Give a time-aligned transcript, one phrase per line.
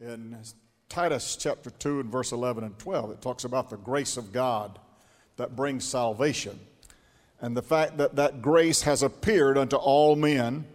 [0.00, 0.36] in
[0.88, 3.12] Titus chapter 2 and verse 11 and 12.
[3.12, 4.78] It talks about the grace of God
[5.36, 6.58] that brings salvation
[7.40, 10.66] and the fact that that grace has appeared unto all men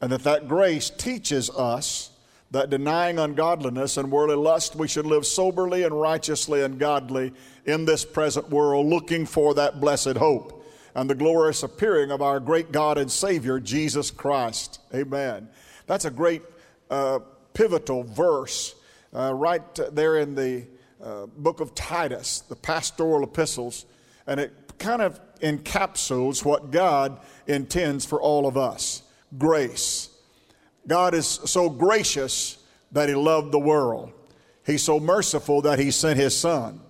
[0.00, 2.10] and that that grace teaches us
[2.50, 7.32] that denying ungodliness and worldly lust, we should live soberly and righteously and godly
[7.64, 10.64] in this present world, looking for that blessed hope
[10.94, 14.78] and the glorious appearing of our great God and Savior, Jesus Christ.
[14.94, 15.48] Amen.
[15.86, 16.42] That's a great
[16.90, 17.18] uh,
[17.54, 18.74] pivotal verse
[19.14, 19.62] uh, right
[19.92, 20.66] there in the
[21.02, 23.86] uh, book of Titus, the pastoral epistles,
[24.26, 29.02] and it kind of encapsulates what God intends for all of us
[29.38, 30.10] grace.
[30.86, 32.58] God is so gracious
[32.92, 34.12] that He loved the world.
[34.64, 36.80] He's so merciful that He sent His Son.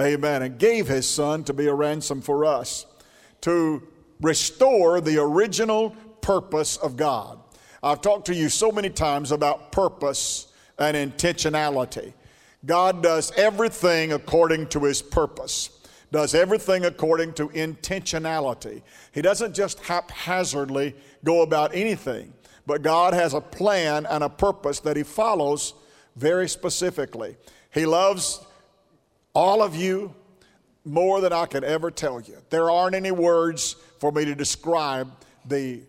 [0.00, 0.42] Amen.
[0.42, 2.86] And gave His Son to be a ransom for us,
[3.42, 3.86] to
[4.20, 7.41] restore the original purpose of God.
[7.82, 12.12] I've talked to you so many times about purpose and intentionality.
[12.64, 15.70] God does everything according to his purpose,
[16.12, 18.82] does everything according to intentionality.
[19.10, 22.32] He doesn't just haphazardly go about anything,
[22.66, 25.74] but God has a plan and a purpose that he follows
[26.14, 27.36] very specifically.
[27.72, 28.44] He loves
[29.34, 30.14] all of you
[30.84, 32.36] more than I can ever tell you.
[32.50, 35.10] There aren't any words for me to describe
[35.46, 35.80] the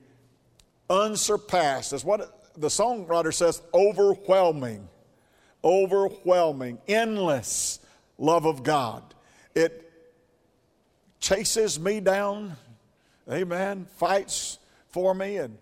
[0.89, 1.92] unsurpassed.
[1.92, 4.88] That's what the songwriter says overwhelming,
[5.64, 7.80] overwhelming, endless
[8.17, 9.04] love of God.
[9.56, 9.92] It
[11.20, 12.56] chases me down,
[13.31, 15.58] amen, fights for me and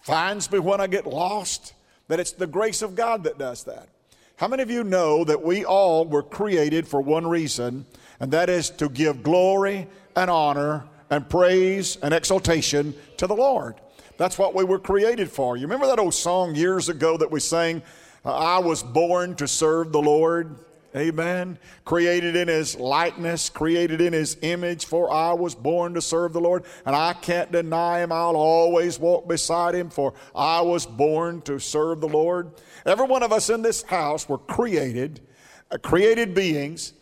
[0.00, 1.74] finds me when I get lost.
[2.08, 3.88] That it's the grace of God that does that.
[4.34, 7.86] How many of you know that we all were created for one reason,
[8.18, 13.76] and that is to give glory and honor and praise and exaltation to the Lord?
[14.20, 15.56] That's what we were created for.
[15.56, 17.80] You remember that old song years ago that we sang,
[18.22, 20.56] I was born to serve the Lord?
[20.94, 21.58] Amen.
[21.86, 26.40] Created in His likeness, created in His image, for I was born to serve the
[26.42, 28.12] Lord, and I can't deny Him.
[28.12, 32.50] I'll always walk beside Him, for I was born to serve the Lord.
[32.84, 35.22] Every one of us in this house were created,
[35.70, 36.92] uh, created beings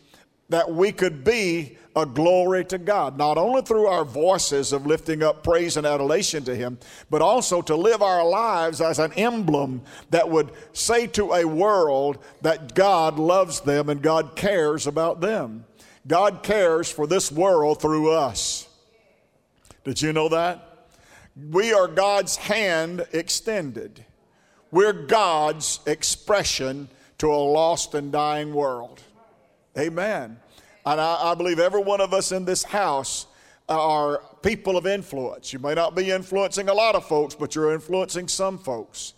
[0.49, 5.23] that we could be a glory to God, not only through our voices of lifting
[5.23, 6.77] up praise and adulation to Him,
[7.09, 12.19] but also to live our lives as an emblem that would say to a world
[12.41, 15.65] that God loves them and God cares about them.
[16.07, 18.67] God cares for this world through us.
[19.83, 20.87] Did you know that?
[21.51, 24.05] We are God's hand extended.
[24.71, 26.89] We're God's expression
[27.19, 29.01] to a lost and dying world.
[29.79, 30.37] Amen.
[30.85, 33.27] And I, I, believe every one of us in this house
[33.69, 35.53] uh, are people of influence.
[35.53, 39.13] You may not be influencing a lot of folks, but you're influencing some folks.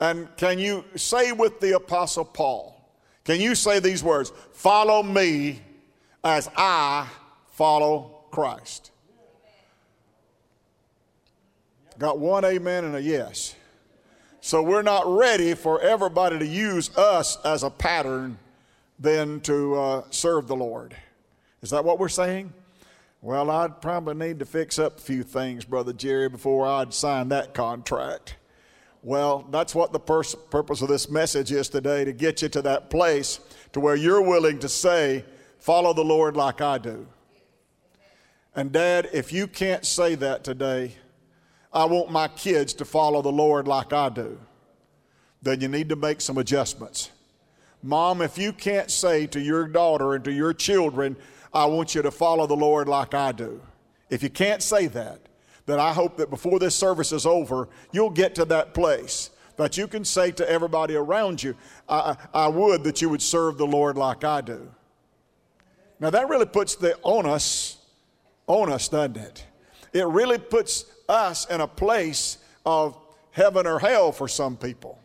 [0.00, 2.72] And can you say with the Apostle Paul,
[3.24, 5.60] can you say these words, follow me
[6.24, 7.08] as I
[7.50, 8.92] follow Christ?
[11.98, 13.54] Got one amen and a yes.
[14.40, 18.38] So we're not ready for everybody to use us as a pattern
[18.98, 20.96] then to uh, serve the Lord.
[21.62, 22.52] Is that what we're saying?
[23.22, 27.28] Well, I'd probably need to fix up a few things, Brother Jerry, before I'd sign
[27.30, 28.36] that contract.
[29.02, 32.62] Well, that's what the pers- purpose of this message is today to get you to
[32.62, 33.40] that place
[33.72, 35.24] to where you're willing to say,
[35.58, 37.08] Follow the Lord like I do.
[38.54, 40.94] And, Dad, if you can't say that today,
[41.72, 44.40] I want my kids to follow the Lord like I do,
[45.42, 47.10] then you need to make some adjustments.
[47.86, 51.16] Mom, if you can't say to your daughter and to your children,
[51.54, 53.62] I want you to follow the Lord like I do.
[54.10, 55.20] If you can't say that,
[55.66, 59.76] then I hope that before this service is over, you'll get to that place that
[59.76, 61.54] you can say to everybody around you,
[61.88, 64.68] I, I would that you would serve the Lord like I do.
[66.00, 67.78] Now that really puts the onus
[68.48, 69.46] on us, doesn't it?
[69.92, 72.98] It really puts us in a place of
[73.30, 74.98] heaven or hell for some people.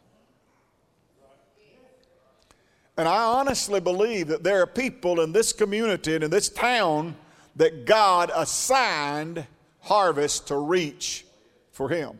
[3.01, 7.15] And I honestly believe that there are people in this community and in this town
[7.55, 9.47] that God assigned
[9.79, 11.25] harvest to reach
[11.71, 12.19] for Him.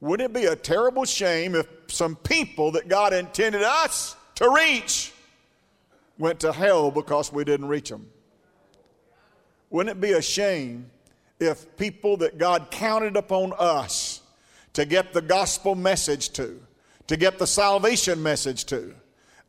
[0.00, 5.12] Wouldn't it be a terrible shame if some people that God intended us to reach
[6.18, 8.10] went to hell because we didn't reach them?
[9.70, 10.90] Wouldn't it be a shame
[11.38, 14.22] if people that God counted upon us
[14.72, 16.60] to get the gospel message to,
[17.06, 18.92] to get the salvation message to,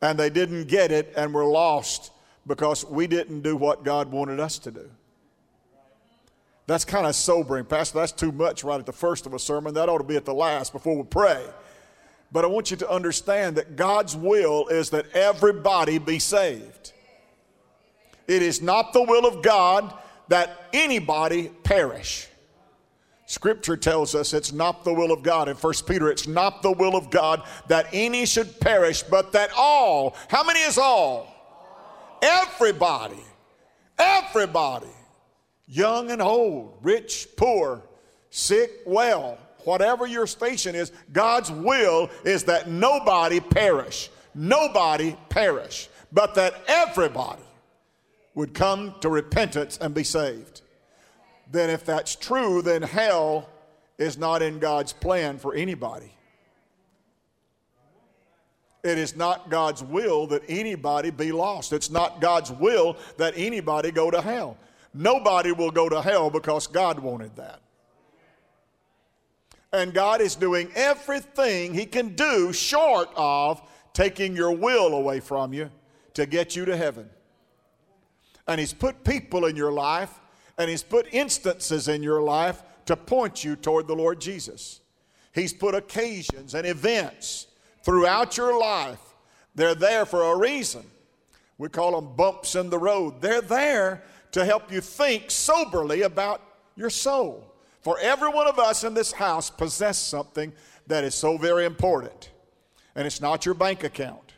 [0.02, 2.12] and they didn't get it and were lost
[2.46, 4.90] because we didn't do what God wanted us to do.
[6.68, 7.66] That's kind of sobering.
[7.66, 9.74] Pastor, that's too much right at the first of a sermon.
[9.74, 11.46] That ought to be at the last before we pray.
[12.32, 16.92] But I want you to understand that God's will is that everybody be saved.
[18.28, 19.94] It is not the will of God
[20.28, 22.28] that anybody perish.
[23.28, 25.50] Scripture tells us it's not the will of God.
[25.50, 29.52] In 1 Peter, it's not the will of God that any should perish, but that
[29.56, 31.28] all, how many is all?
[32.22, 33.20] Everybody,
[34.00, 34.88] everybody,
[35.68, 37.84] young and old, rich, poor,
[38.30, 44.10] sick, well, whatever your station is, God's will is that nobody perish.
[44.36, 47.44] Nobody perish, but that everybody
[48.36, 50.62] would come to repentance and be saved.
[51.52, 53.50] Then, if that's true, then hell
[53.98, 56.12] is not in God's plan for anybody.
[58.84, 61.74] It is not God's will that anybody be lost.
[61.74, 64.58] It's not God's will that anybody go to hell.
[64.94, 67.62] Nobody will go to hell because God wanted that.
[69.74, 73.62] And God is doing everything He can do short of
[73.94, 75.70] taking your will away from you
[76.14, 77.10] to get you to heaven.
[78.48, 80.14] And He's put people in your life
[80.58, 84.82] and He's put instances in your life to point you toward the Lord Jesus.
[85.34, 87.48] He's put occasions and events
[87.84, 89.00] throughout your life.
[89.56, 90.84] They're there for a reason.
[91.58, 93.22] We call them bumps in the road.
[93.22, 96.42] They're there to help you think soberly about
[96.76, 97.54] your soul.
[97.82, 100.54] For every one of us in this house possess something
[100.88, 102.32] that is so very important.
[102.96, 104.34] And it's not your bank account.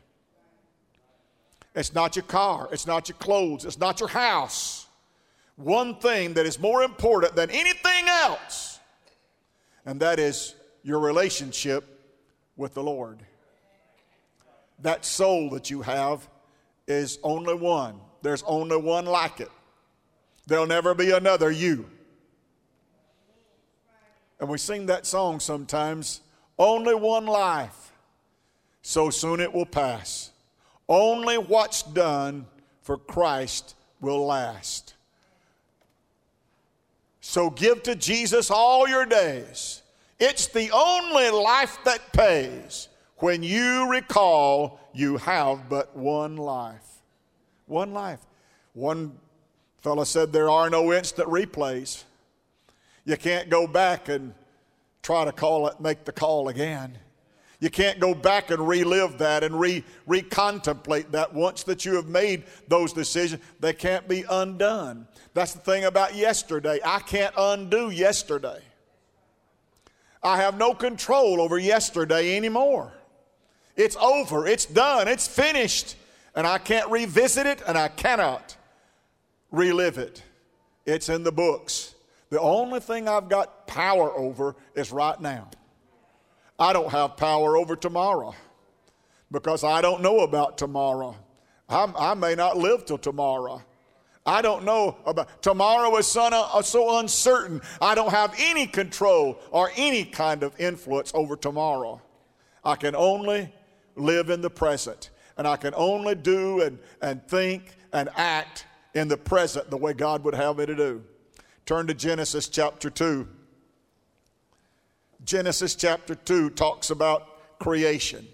[1.75, 2.68] It's not your car.
[2.71, 3.66] It's not your clothes.
[3.66, 4.88] It's not your house.
[5.60, 8.80] One thing that is more important than anything else,
[9.86, 11.84] and that is your relationship
[12.56, 13.20] with the Lord.
[14.80, 16.26] That soul that you have
[16.88, 18.00] is only one.
[18.22, 19.52] There's only one like it.
[20.48, 21.90] There'll never be another you.
[24.40, 26.22] And we sing that song sometimes
[26.58, 27.92] only one life,
[28.82, 30.32] so soon it will pass.
[30.88, 32.48] Only what's done
[32.82, 34.94] for Christ will last.
[37.30, 39.84] So give to Jesus all your days.
[40.20, 42.88] It's the only life that pays
[43.18, 47.04] when you recall you have but one life.
[47.68, 48.18] One life.
[48.74, 49.16] One
[49.78, 52.04] fellow said there are no instant replays.
[53.06, 54.34] You can't go back and
[55.04, 56.98] try to call it, make the call again.
[57.60, 61.34] You can't go back and relive that and re recontemplate that.
[61.34, 65.08] Once that you have made those decisions, they can't be undone.
[65.34, 66.80] That's the thing about yesterday.
[66.86, 68.62] I can't undo yesterday.
[70.24, 72.94] I have no control over yesterday anymore.
[73.76, 75.96] It's over, it's done, it's finished,
[76.36, 78.58] and I can't revisit it and I cannot
[79.52, 80.22] relive it.
[80.86, 81.96] It's in the books.
[82.30, 85.50] The only thing I've got power over is right now.
[86.60, 88.36] I don't have power over tomorrow
[89.32, 91.16] because I don't know about tomorrow.
[91.70, 93.64] I'm, i may not live till tomorrow.
[94.26, 97.62] I don't know about tomorrow is so, uh, so uncertain.
[97.82, 102.02] I don't have any control or any kind of influence over tomorrow.
[102.64, 103.54] I can only
[103.96, 109.08] live in the present, and I can only do and, and think and act in
[109.08, 111.04] the present the way God would have me to do.
[111.66, 113.28] Turn to Genesis chapter 2.
[115.30, 118.28] Genesis chapter 2 talks about creation.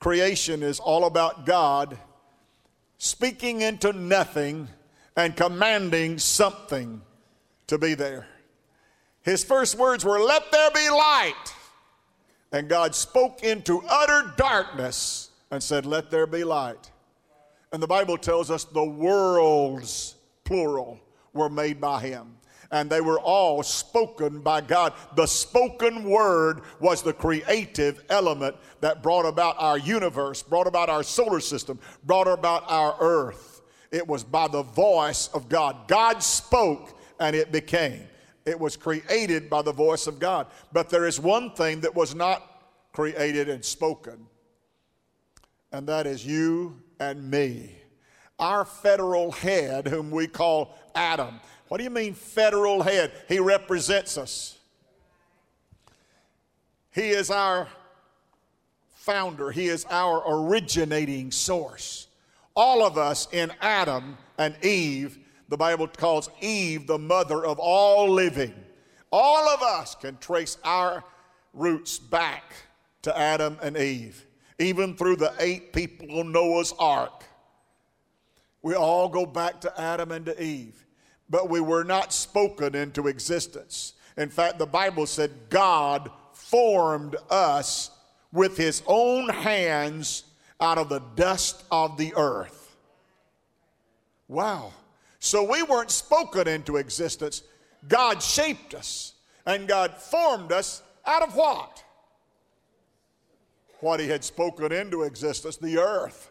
[0.00, 1.96] Creation is all about God
[2.98, 4.66] speaking into nothing
[5.16, 7.00] and commanding something
[7.68, 8.26] to be there.
[9.22, 11.54] His first words were, Let there be light.
[12.50, 16.90] And God spoke into utter darkness and said, Let there be light.
[17.72, 20.98] And the Bible tells us the worlds, plural,
[21.32, 22.34] were made by Him
[22.74, 24.94] and they were all spoken by God.
[25.14, 31.04] The spoken word was the creative element that brought about our universe, brought about our
[31.04, 33.62] solar system, brought about our earth.
[33.92, 35.86] It was by the voice of God.
[35.86, 38.08] God spoke and it became.
[38.44, 40.48] It was created by the voice of God.
[40.72, 42.42] But there is one thing that was not
[42.92, 44.26] created and spoken,
[45.70, 47.70] and that is you and me.
[48.40, 51.38] Our federal head, whom we call Adam.
[51.68, 53.12] What do you mean, federal head?
[53.28, 54.58] He represents us.
[56.94, 57.68] He is our
[58.94, 62.08] founder, He is our originating source.
[62.54, 65.18] All of us in Adam and Eve,
[65.48, 68.54] the Bible calls Eve the mother of all living.
[69.10, 71.02] All of us can trace our
[71.52, 72.52] roots back
[73.02, 74.24] to Adam and Eve,
[74.58, 77.24] even through the eight people on Noah's ark.
[78.62, 80.83] We all go back to Adam and to Eve
[81.28, 83.94] but we were not spoken into existence.
[84.16, 87.90] In fact, the Bible said God formed us
[88.32, 90.24] with his own hands
[90.60, 92.76] out of the dust of the earth.
[94.28, 94.72] Wow.
[95.18, 97.42] So we weren't spoken into existence.
[97.88, 99.14] God shaped us
[99.46, 101.82] and God formed us out of what?
[103.80, 106.30] What he had spoken into existence, the earth.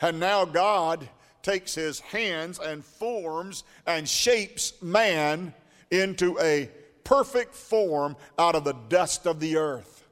[0.00, 1.08] And now God
[1.46, 5.54] takes his hands and forms and shapes man
[5.92, 6.68] into a
[7.04, 10.04] perfect form out of the dust of the earth.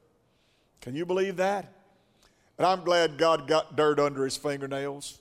[0.81, 1.73] Can you believe that?
[2.57, 5.19] And I'm glad God got dirt under his fingernails.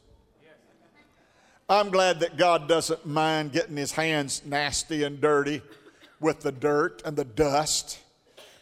[1.67, 5.63] I'm glad that God doesn't mind getting his hands nasty and dirty
[6.19, 7.97] with the dirt and the dust.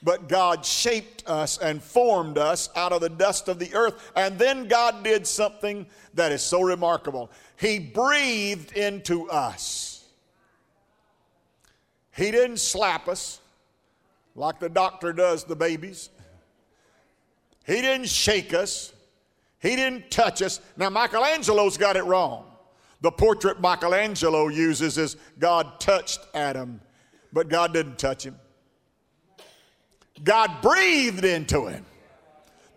[0.04, 4.12] But God shaped us and formed us out of the dust of the earth.
[4.16, 7.30] And then God did something that is so remarkable.
[7.58, 10.10] He breathed into us.
[12.16, 13.40] He didn't slap us
[14.36, 16.10] like the doctor does the babies.
[17.66, 18.94] He didn't shake us.
[19.60, 20.60] He didn't touch us.
[20.78, 22.46] Now, Michelangelo's got it wrong.
[23.02, 26.82] The portrait Michelangelo uses is God touched Adam,
[27.32, 28.38] but God didn't touch him.
[30.24, 31.86] God breathed into him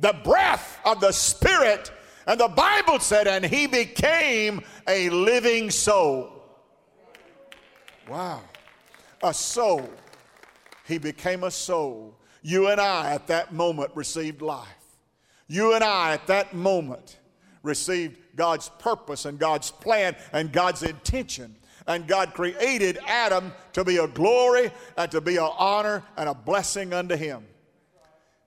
[0.01, 1.91] the breath of the Spirit,
[2.27, 6.43] and the Bible said, and he became a living soul.
[8.09, 8.43] Wow.
[9.23, 9.89] A soul.
[10.87, 12.17] He became a soul.
[12.43, 14.69] You and I at that moment received life.
[15.49, 17.19] You and I at that moment
[17.63, 21.57] received God's purpose and God's plan and God's intention.
[21.87, 26.35] And God created Adam to be a glory and to be an honor and a
[26.35, 27.45] blessing unto him.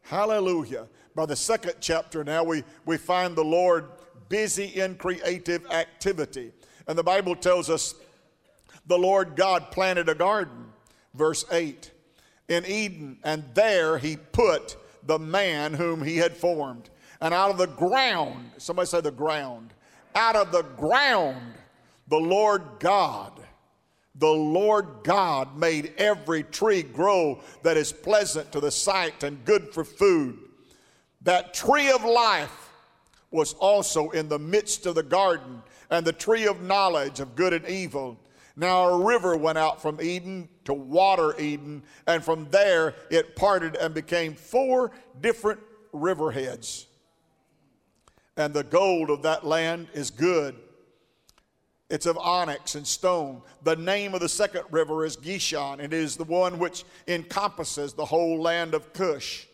[0.01, 0.87] Hallelujah.
[1.15, 3.85] By the second chapter now, we, we find the Lord
[4.29, 6.51] busy in creative activity.
[6.87, 7.95] And the Bible tells us
[8.85, 10.67] the Lord God planted a garden,
[11.13, 11.91] verse 8,
[12.47, 16.89] in Eden, and there he put the man whom he had formed.
[17.19, 19.73] And out of the ground, somebody say the ground,
[20.15, 21.53] out of the ground,
[22.07, 23.33] the Lord God,
[24.15, 29.73] the Lord God made every tree grow that is pleasant to the sight and good
[29.73, 30.39] for food.
[31.21, 32.69] That tree of life
[33.31, 37.53] was also in the midst of the garden, and the tree of knowledge of good
[37.53, 38.17] and evil.
[38.55, 43.75] Now a river went out from Eden to water Eden, and from there it parted
[43.75, 45.59] and became four different
[45.93, 46.85] riverheads.
[48.35, 50.55] And the gold of that land is good.
[51.89, 53.41] It's of onyx and stone.
[53.63, 55.79] The name of the second river is Gihon.
[55.79, 59.47] and it is the one which encompasses the whole land of Cush.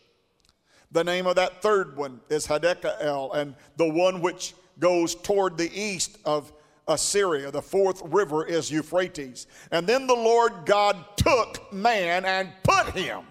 [0.92, 5.72] The name of that third one is Hiddekel, and the one which goes toward the
[5.74, 6.52] east of
[6.88, 7.52] Assyria.
[7.52, 9.48] The fourth river is Euphrates.
[9.72, 13.22] And then the Lord God took man and put him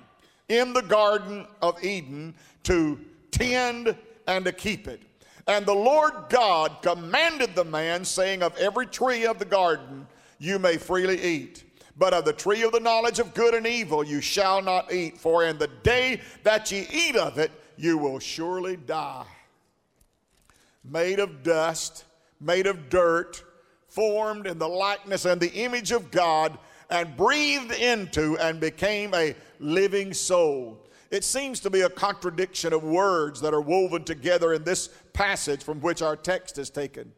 [0.48, 2.98] in the Garden of Eden to
[3.30, 5.02] tend and to keep it.
[5.46, 10.06] And the Lord God commanded the man, saying, Of every tree of the garden
[10.38, 11.64] you may freely eat.
[11.96, 15.18] But of the tree of the knowledge of good and evil you shall not eat,
[15.18, 19.26] for in the day that ye eat of it, you will surely die.
[20.84, 22.04] Made of dust,
[22.40, 23.42] made of dirt,
[23.88, 26.58] formed in the likeness and the image of God,
[26.88, 30.78] and breathed into and became a living soul.
[31.10, 35.62] It seems to be a contradiction of words that are woven together in this passage
[35.62, 37.12] from which our text is taken.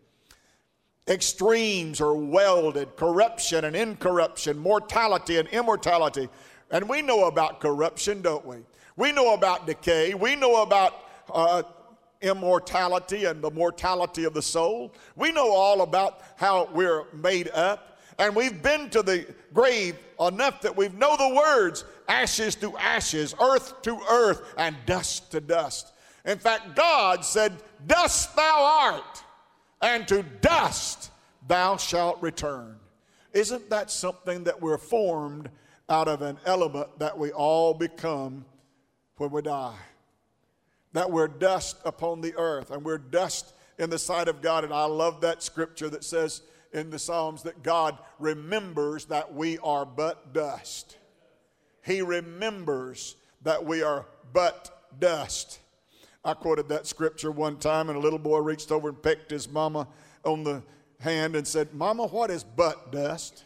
[1.07, 6.29] Extremes are welded corruption and incorruption, mortality and immortality.
[6.71, 8.59] And we know about corruption, don't we?
[8.97, 10.15] We know about decay.
[10.15, 10.95] We know about
[11.33, 11.63] uh,
[12.23, 14.95] immortality and the mortality of the soul.
[15.15, 17.99] We know all about how we're made up.
[18.19, 23.35] And we've been to the grave enough that we know the words ashes to ashes,
[23.41, 25.93] earth to earth, and dust to dust.
[26.25, 27.53] In fact, God said,
[27.87, 29.25] Dust thou art,
[29.83, 31.11] and to dust
[31.47, 32.77] thou shalt return.
[33.33, 35.51] Isn't that something that we're formed
[35.89, 38.45] out of an element that we all become
[39.17, 39.77] when we die?
[40.93, 44.65] That we're dust upon the earth and we're dust in the sight of God.
[44.65, 49.59] And I love that scripture that says in the Psalms that God remembers that we
[49.59, 50.97] are but dust.
[51.85, 55.59] He remembers that we are but dust.
[56.27, 59.47] I quoted that scripture one time, and a little boy reached over and pecked his
[59.47, 59.87] mama
[60.25, 60.63] on the
[61.01, 63.45] hand and said, Mama, what is butt dust?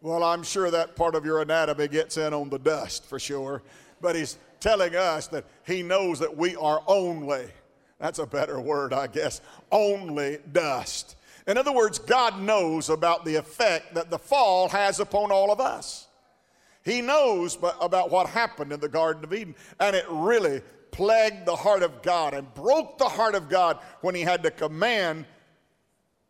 [0.00, 3.62] well, I'm sure that part of your anatomy gets in on the dust for sure,
[4.00, 7.46] but he's telling us that he knows that we are only,
[8.00, 9.40] that's a better word, I guess,
[9.70, 11.14] only dust.
[11.46, 15.60] In other words, God knows about the effect that the fall has upon all of
[15.60, 16.08] us.
[16.84, 21.56] He knows about what happened in the Garden of Eden, and it really plagued the
[21.56, 25.24] heart of God and broke the heart of God when he had to command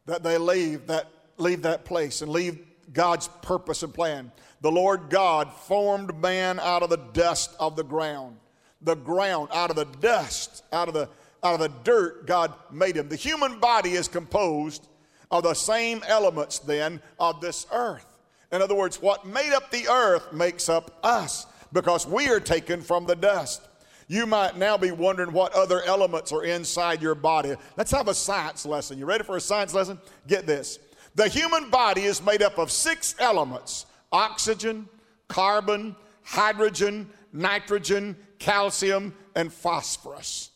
[0.07, 2.59] that they leave that, leave that place and leave
[2.93, 4.31] God's purpose and plan.
[4.61, 8.37] The Lord God formed man out of the dust of the ground.
[8.83, 11.09] The ground, out of the dust, out of the,
[11.43, 13.09] out of the dirt, God made him.
[13.09, 14.87] The human body is composed
[15.31, 18.12] of the same elements then of this earth.
[18.53, 22.83] In other words, what made up the earth makes up us because we are taken
[22.83, 23.63] from the dust.
[24.09, 27.55] You might now be wondering what other elements are inside your body.
[27.79, 28.99] Let's have a science lesson.
[28.99, 29.99] You ready for a science lesson?
[30.27, 30.79] Get this.
[31.15, 34.87] The human body is made up of six elements oxygen,
[35.29, 40.51] carbon, hydrogen, nitrogen, calcium, and phosphorus.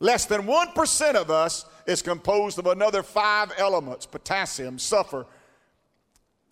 [0.00, 5.24] Less than 1% of us is composed of another five elements potassium, sulfur,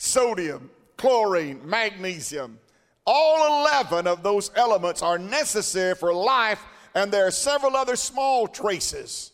[0.03, 2.59] sodium, chlorine, magnesium.
[3.07, 6.61] All 11 of those elements are necessary for life,
[6.95, 9.31] and there are several other small traces.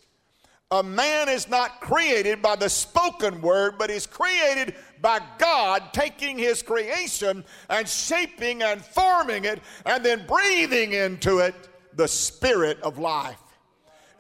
[0.71, 6.37] A man is not created by the spoken word, but is created by God taking
[6.37, 11.55] his creation and shaping and forming it and then breathing into it
[11.95, 13.41] the spirit of life.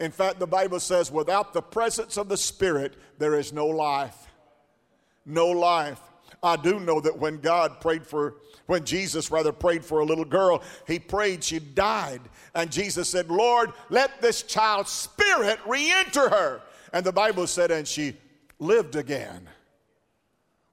[0.00, 4.28] In fact, the Bible says, without the presence of the Spirit, there is no life.
[5.26, 6.00] No life.
[6.42, 10.25] I do know that when God prayed for, when Jesus rather prayed for a little
[10.25, 12.21] girl, he prayed she died.
[12.54, 16.62] And Jesus said, Lord, let this child's spirit re enter her.
[16.92, 18.14] And the Bible said, and she
[18.59, 19.49] lived again.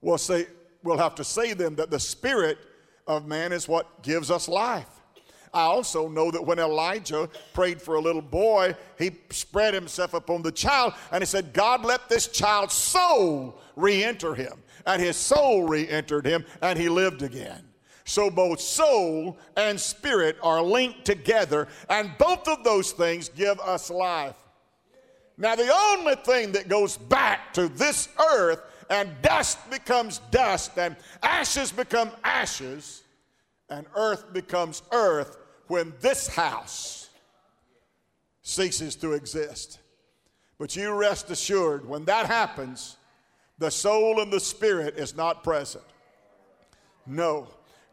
[0.01, 0.47] We'll, say,
[0.83, 2.59] we'll have to say then that the spirit
[3.07, 4.89] of man is what gives us life.
[5.53, 10.41] I also know that when Elijah prayed for a little boy, he spread himself upon
[10.41, 15.17] the child and he said, God, let this child's soul re enter him and his
[15.17, 17.63] soul re entered him, and he lived again.
[18.05, 23.89] So both soul and spirit are linked together, and both of those things give us
[23.89, 24.35] life.
[25.37, 30.95] Now, the only thing that goes back to this earth and dust becomes dust, and
[31.23, 33.03] ashes become ashes,
[33.69, 37.09] and earth becomes earth when this house
[38.43, 39.79] ceases to exist.
[40.59, 42.97] But you rest assured, when that happens,
[43.57, 45.83] the soul and the spirit is not present.
[47.05, 47.47] No.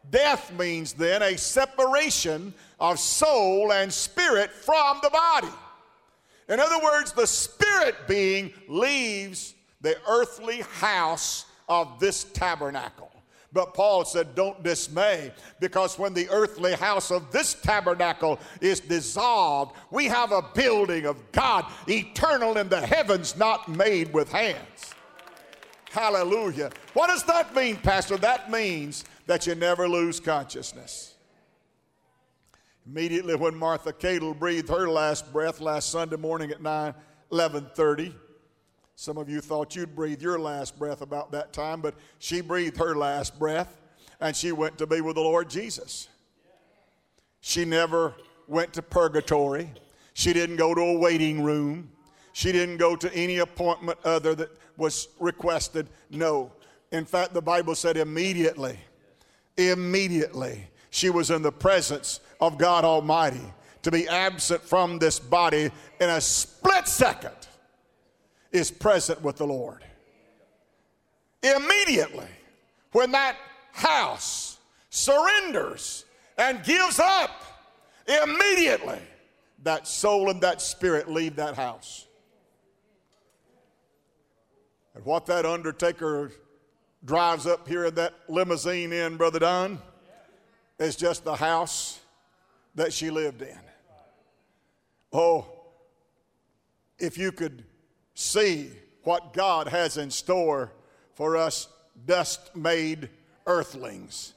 [0.09, 5.53] Death means then a separation of soul and spirit from the body.
[6.49, 13.11] In other words, the spirit being leaves the earthly house of this tabernacle.
[13.53, 19.75] But Paul said, Don't dismay, because when the earthly house of this tabernacle is dissolved,
[19.91, 24.95] we have a building of God, eternal in the heavens, not made with hands.
[25.93, 26.71] Hallelujah.
[26.93, 28.17] What does that mean, Pastor?
[28.17, 31.13] That means that you never lose consciousness.
[32.87, 36.95] Immediately when Martha Cadle breathed her last breath last Sunday morning at 9
[37.31, 38.11] 11:30,
[38.95, 42.77] some of you thought you'd breathe your last breath about that time, but she breathed
[42.77, 43.79] her last breath
[44.19, 46.07] and she went to be with the Lord Jesus.
[47.39, 48.15] She never
[48.47, 49.71] went to purgatory.
[50.15, 51.91] She didn't go to a waiting room.
[52.31, 55.87] She didn't go to any appointment other that was requested.
[56.09, 56.51] No.
[56.91, 58.77] In fact, the Bible said immediately,
[59.57, 63.53] immediately, she was in the presence of God Almighty.
[63.83, 67.35] To be absent from this body in a split second
[68.51, 69.83] is present with the Lord.
[71.41, 72.29] Immediately,
[72.93, 73.35] when that
[73.73, 74.57] house
[74.89, 76.05] surrenders
[76.37, 77.31] and gives up,
[78.07, 78.99] immediately
[79.63, 82.02] that soul and that spirit leave that house.
[84.95, 86.31] And what that undertaker
[87.05, 89.79] drives up here in that limousine in, Brother Don,
[90.79, 91.99] is just the house
[92.75, 93.59] that she lived in.
[95.11, 95.45] Oh,
[96.97, 97.63] if you could
[98.15, 98.71] see
[99.03, 100.71] what God has in store
[101.15, 101.67] for us
[102.05, 103.09] dust made
[103.45, 104.33] earthlings.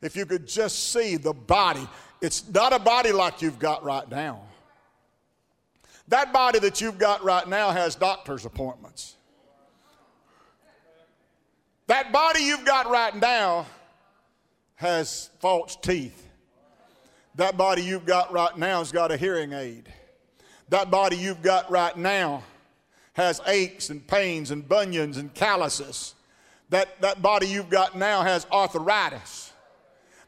[0.00, 1.86] If you could just see the body,
[2.20, 4.42] it's not a body like you've got right now.
[6.08, 9.16] That body that you've got right now has doctor's appointments.
[11.88, 13.64] That body you've got right now
[14.74, 16.28] has false teeth.
[17.36, 19.90] That body you've got right now has got a hearing aid.
[20.68, 22.42] That body you've got right now
[23.14, 26.14] has aches and pains and bunions and calluses.
[26.68, 29.50] That, that body you've got now has arthritis.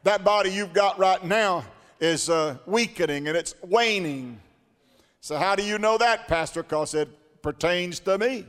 [0.03, 1.67] That body you've got right now
[2.01, 4.41] is uh, weakening and it's waning.
[5.21, 6.63] So, how do you know that, Pastor?
[6.63, 8.47] Because it pertains to me.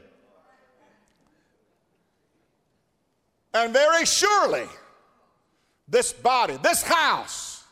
[3.53, 4.65] And very surely,
[5.87, 7.63] this body, this house,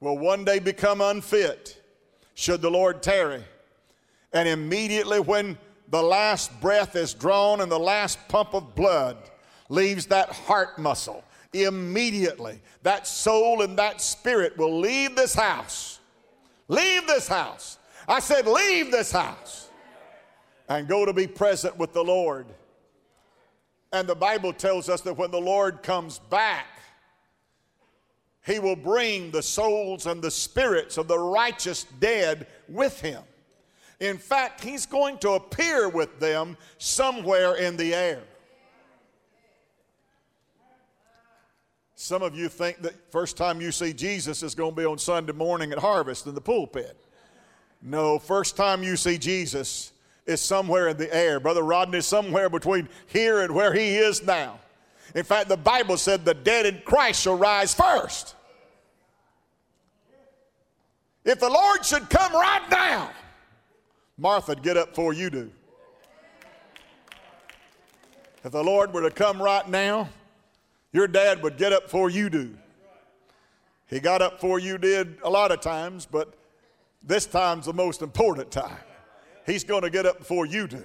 [0.00, 1.80] will one day become unfit
[2.34, 3.42] should the Lord tarry.
[4.32, 5.56] And immediately, when
[5.88, 9.16] the last breath is drawn and the last pump of blood
[9.68, 16.00] leaves that heart muscle, immediately that soul and that spirit will leave this house.
[16.68, 17.78] Leave this house.
[18.08, 19.68] I said, leave this house
[20.68, 22.46] and go to be present with the Lord.
[23.94, 26.66] And the Bible tells us that when the Lord comes back,
[28.44, 33.22] he will bring the souls and the spirits of the righteous dead with him.
[34.00, 38.24] In fact, he's going to appear with them somewhere in the air.
[41.94, 44.98] Some of you think that first time you see Jesus is going to be on
[44.98, 46.98] Sunday morning at harvest in the pulpit.
[47.80, 49.92] No, first time you see Jesus
[50.26, 51.38] is somewhere in the air.
[51.40, 54.58] Brother Rodney is somewhere between here and where he is now.
[55.14, 58.34] In fact, the Bible said the dead in Christ shall rise first.
[61.24, 63.10] If the Lord should come right now,
[64.18, 65.50] Martha'd get up before you do.
[68.44, 70.08] If the Lord were to come right now,
[70.92, 72.54] your dad would get up before you do.
[73.88, 76.34] He got up before you did a lot of times, but
[77.02, 78.78] this time's the most important time.
[79.46, 80.82] He's going to get up before you do.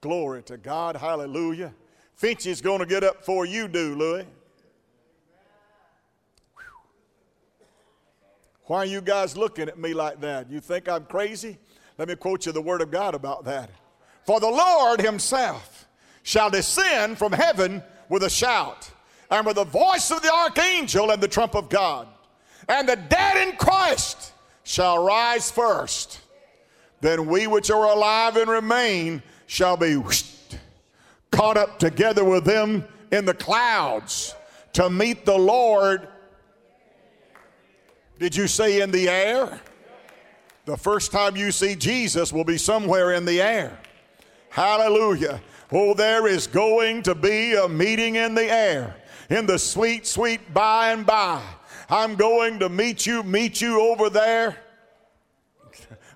[0.00, 0.96] Glory to God.
[0.96, 1.74] Hallelujah.
[2.14, 4.26] Finchy's going to get up before you do, Louis.
[8.64, 10.50] Why are you guys looking at me like that?
[10.50, 11.58] You think I'm crazy?
[11.96, 13.70] Let me quote you the word of God about that.
[14.26, 15.86] For the Lord himself
[16.22, 18.90] shall descend from heaven with a shout,
[19.30, 22.08] and with the voice of the archangel and the trump of God.
[22.68, 24.32] And the dead in Christ
[24.64, 26.20] shall rise first.
[27.00, 30.02] Then we which are alive and remain shall be
[31.30, 34.34] caught up together with them in the clouds
[34.72, 36.08] to meet the Lord
[38.18, 39.60] did you say in the air?
[40.64, 43.78] The first time you see Jesus will be somewhere in the air.
[44.50, 45.40] Hallelujah.
[45.70, 48.96] Oh, there is going to be a meeting in the air,
[49.30, 51.42] in the sweet, sweet by and by.
[51.88, 54.56] I'm going to meet you, meet you over there.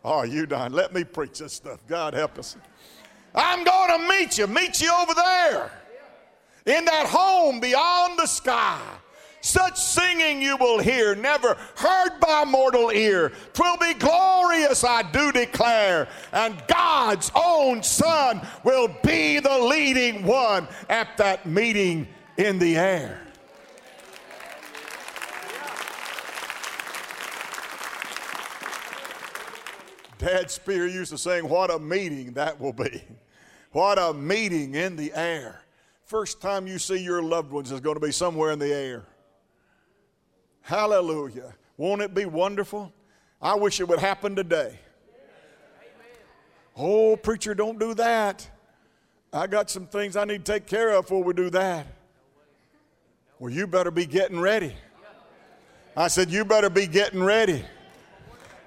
[0.05, 0.73] Oh, you done.
[0.73, 1.81] Let me preach this stuff.
[1.87, 2.57] God help us.
[3.35, 5.71] I'm going to meet you, meet you over there
[6.67, 8.81] in that home beyond the sky.
[9.41, 13.33] Such singing you will hear, never heard by mortal ear.
[13.53, 16.07] Twill be glorious, I do declare.
[16.33, 23.21] And God's own Son will be the leading one at that meeting in the air.
[30.23, 33.03] Dad Spear used to sing, What a meeting that will be.
[33.73, 35.63] What a meeting in the air.
[36.05, 39.07] First time you see your loved ones is going to be somewhere in the air.
[40.61, 41.55] Hallelujah.
[41.79, 42.93] Won't it be wonderful?
[43.41, 44.79] I wish it would happen today.
[46.77, 48.47] Oh, preacher, don't do that.
[49.33, 51.87] I got some things I need to take care of before we do that.
[53.39, 54.77] Well, you better be getting ready.
[55.97, 57.65] I said, You better be getting ready.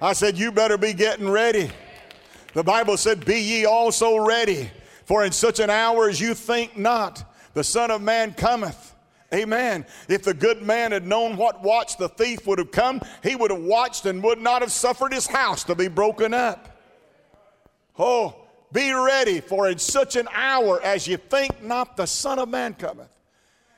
[0.02, 1.70] I said, You better be getting ready.
[2.54, 4.70] The Bible said, Be ye also ready,
[5.06, 8.94] for in such an hour as you think not, the Son of Man cometh.
[9.34, 9.86] Amen.
[10.08, 13.52] If the good man had known what watch the thief would have come, he would
[13.52, 16.80] have watched and would not have suffered his house to be broken up.
[17.98, 18.36] Oh,
[18.72, 22.74] be ready, for in such an hour as you think not, the Son of Man
[22.74, 23.10] cometh.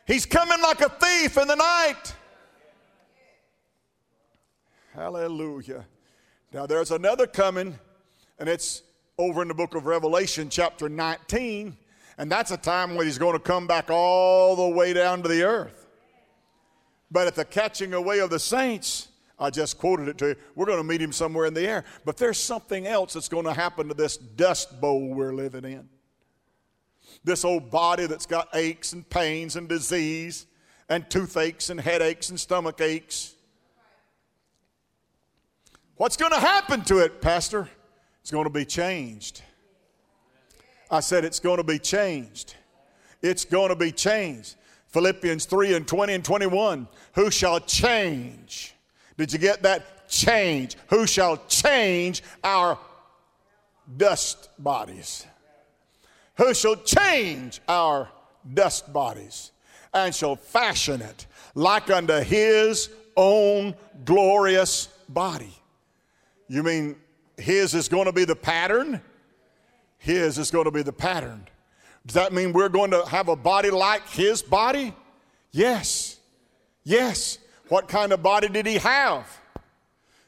[0.05, 2.13] He's coming like a thief in the night.
[4.93, 5.85] Hallelujah.
[6.53, 7.77] Now there's another coming,
[8.39, 8.83] and it's
[9.17, 11.75] over in the book of Revelation, chapter 19.
[12.17, 15.29] And that's a time when he's going to come back all the way down to
[15.29, 15.87] the earth.
[17.11, 20.65] But at the catching away of the saints, I just quoted it to you, we're
[20.65, 21.83] going to meet him somewhere in the air.
[22.05, 25.87] But there's something else that's going to happen to this dust bowl we're living in.
[27.23, 30.47] This old body that's got aches and pains and disease
[30.89, 33.35] and toothaches and headaches and stomach aches.
[35.97, 37.67] What's going to happen to it, Pastor?
[38.21, 39.41] It's going to be changed.
[40.91, 42.53] I said it's going to be changed.
[43.23, 44.57] It's going to be changed.
[44.89, 46.87] Philippians 3 and 20 and 21.
[47.15, 48.75] Who shall change?
[49.17, 50.07] Did you get that?
[50.07, 50.77] Change.
[50.89, 52.77] Who shall change our
[53.97, 55.25] dust bodies?
[56.35, 58.07] Who shall change our
[58.53, 59.51] dust bodies
[59.95, 63.73] and shall fashion it like unto his own
[64.05, 65.53] glorious body?
[66.47, 66.95] You mean
[67.37, 69.01] his is going to be the pattern?
[69.97, 71.47] His is going to be the pattern.
[72.05, 74.93] Does that mean we're going to have a body like His body?
[75.51, 76.17] Yes.
[76.83, 77.37] Yes.
[77.67, 79.41] What kind of body did he have?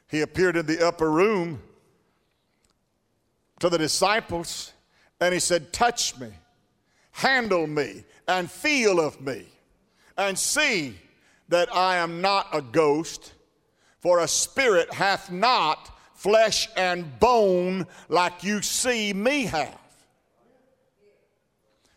[0.08, 1.62] He appeared in the upper room
[3.60, 4.72] to the disciples
[5.20, 6.28] and he said, Touch me,
[7.12, 9.46] handle me, and feel of me,
[10.18, 10.96] and see
[11.48, 13.32] that I am not a ghost,
[14.00, 19.78] for a spirit hath not flesh and bone like you see me have.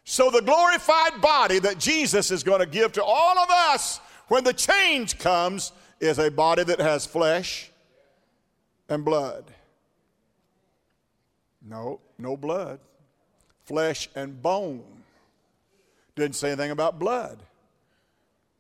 [0.06, 4.46] So, the glorified body that Jesus is going to give to all of us when
[4.46, 7.70] the change comes is a body that has flesh
[8.88, 9.52] and blood.
[11.62, 12.80] No, no blood.
[13.66, 14.84] Flesh and bone.
[16.16, 17.40] Didn't say anything about blood.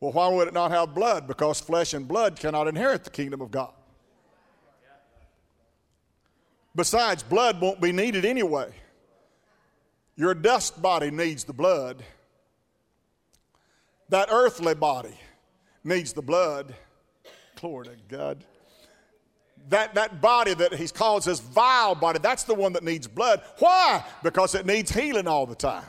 [0.02, 1.26] Well, why would it not have blood?
[1.26, 3.72] Because flesh and blood cannot inherit the kingdom of God.
[6.76, 8.72] Besides, blood won't be needed anyway.
[10.16, 12.04] Your dust body needs the blood.
[14.10, 15.18] That earthly body
[15.84, 16.74] needs the blood.
[17.60, 18.44] Glory to God.
[19.70, 23.42] That, that body that he calls his vile body, that's the one that needs blood.
[23.60, 24.04] Why?
[24.22, 25.86] Because it needs healing all the time.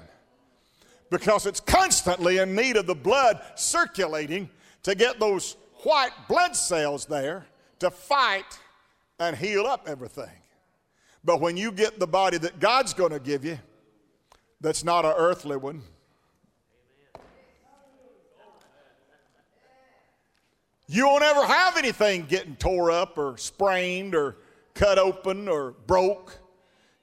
[1.10, 4.48] Because it's constantly in need of the blood circulating
[4.84, 7.46] to get those white blood cells there
[7.80, 8.58] to fight
[9.18, 10.30] and heal up everything.
[11.24, 13.58] But when you get the body that God's going to give you,
[14.60, 15.82] that's not an earthly one,
[20.86, 24.36] You won't ever have anything getting tore up or sprained or
[24.74, 26.38] cut open or broke.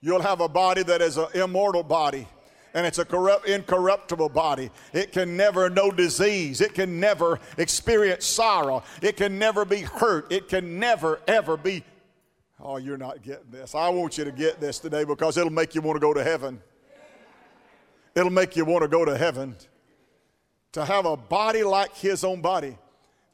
[0.01, 2.27] You'll have a body that is an immortal body
[2.73, 4.69] and it's a corrupt, incorruptible body.
[4.93, 6.61] It can never know disease.
[6.61, 8.83] It can never experience sorrow.
[9.01, 10.31] It can never be hurt.
[10.31, 11.83] It can never, ever be.
[12.63, 13.73] Oh, you're not getting this.
[13.73, 16.23] I want you to get this today because it'll make you want to go to
[16.23, 16.61] heaven.
[18.13, 19.55] It'll make you want to go to heaven.
[20.73, 22.77] To have a body like his own body.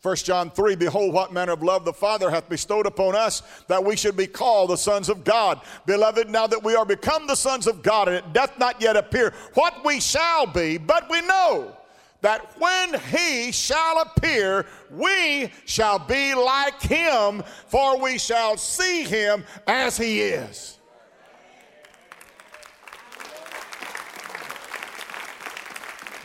[0.02, 3.84] 1 John 3 Behold, what manner of love the Father hath bestowed upon us, that
[3.84, 5.60] we should be called the sons of God.
[5.86, 8.96] Beloved, now that we are become the sons of God, and it doth not yet
[8.96, 11.76] appear what we shall be, but we know
[12.22, 19.44] that when he shall appear, we shall be like him, for we shall see him
[19.68, 20.78] as he is.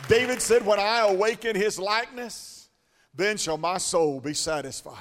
[0.07, 2.69] David said, When I awaken his likeness,
[3.13, 4.97] then shall my soul be satisfied.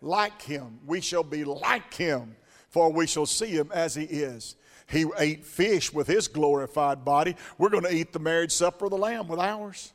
[0.00, 2.34] Like him, we shall be like him,
[2.70, 4.56] for we shall see him as he is.
[4.90, 7.36] He ate fish with his glorified body.
[7.58, 9.92] We're going to eat the marriage supper of the Lamb with ours.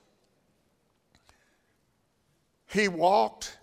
[2.67, 3.57] He walked.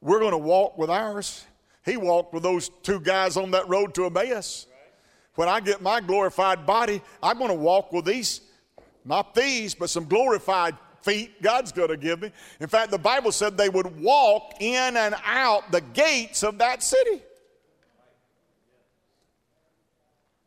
[0.00, 1.44] We're going to walk with ours.
[1.84, 4.66] He walked with those two guys on that road to Emmaus.
[5.34, 8.40] When I get my glorified body, I'm going to walk with these,
[9.04, 12.30] not these, but some glorified feet God's going to give me.
[12.60, 16.84] In fact, the Bible said they would walk in and out the gates of that
[16.84, 17.20] city.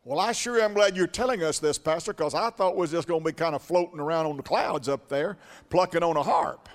[0.07, 2.91] Well, I sure am glad you're telling us this, Pastor, because I thought we was
[2.91, 5.37] just going to be kind of floating around on the clouds up there,
[5.69, 6.69] plucking on a harp.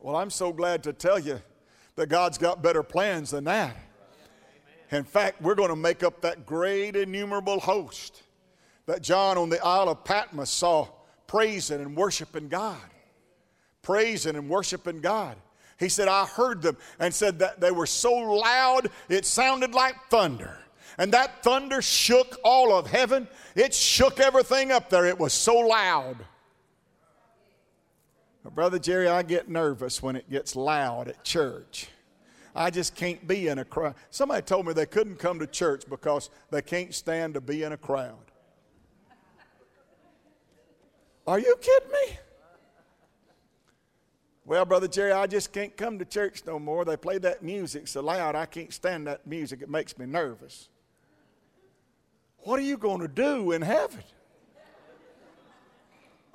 [0.00, 1.42] Well, I'm so glad to tell you
[1.96, 3.76] that God's got better plans than that.
[4.90, 8.22] In fact, we're going to make up that great innumerable host
[8.86, 10.88] that John on the Isle of Patmos saw
[11.26, 12.80] praising and worshiping God.
[13.82, 15.36] Praising and worshiping God.
[15.84, 19.94] He said, I heard them and said that they were so loud it sounded like
[20.08, 20.58] thunder.
[20.96, 23.28] And that thunder shook all of heaven.
[23.54, 25.04] It shook everything up there.
[25.04, 26.16] It was so loud.
[28.54, 31.88] Brother Jerry, I get nervous when it gets loud at church.
[32.56, 33.94] I just can't be in a crowd.
[34.10, 37.72] Somebody told me they couldn't come to church because they can't stand to be in
[37.72, 38.30] a crowd.
[41.26, 42.18] Are you kidding me?
[44.54, 46.84] Well, Brother Jerry, I just can't come to church no more.
[46.84, 49.62] They play that music so loud, I can't stand that music.
[49.62, 50.68] It makes me nervous.
[52.38, 54.04] What are you going to do in heaven?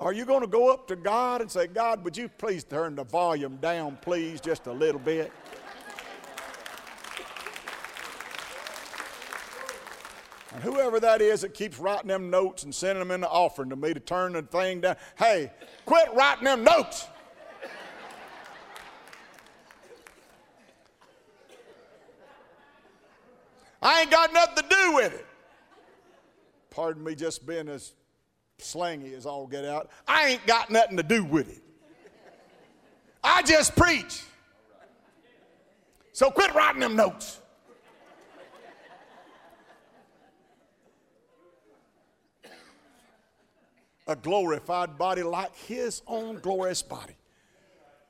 [0.01, 2.95] Are you going to go up to God and say, God, would you please turn
[2.95, 5.31] the volume down, please, just a little bit?
[10.53, 13.69] And whoever that is that keeps writing them notes and sending them in the offering
[13.69, 15.53] to me to turn the thing down, hey,
[15.85, 17.07] quit writing them notes.
[23.81, 25.25] I ain't got nothing to do with it.
[26.69, 27.93] Pardon me just being as
[28.59, 29.89] slangy as all get out.
[30.07, 31.63] I ain't got nothing to do with it.
[33.23, 34.23] I just preach.
[36.13, 37.39] So quit writing them notes.
[44.09, 47.15] a glorified body like his own glorious body.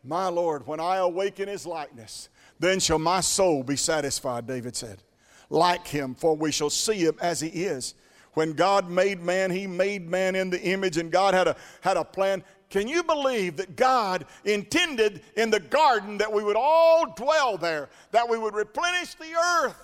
[0.02, 5.04] My Lord, when I awaken his likeness, then shall my soul be satisfied, David said.
[5.50, 7.96] Like him, for we shall see him as he is.
[8.34, 11.98] When God made man, he made man in the image, and God had a, had
[11.98, 12.44] a plan.
[12.70, 17.90] Can you believe that God intended in the garden that we would all dwell there,
[18.12, 19.76] that we would replenish the earth,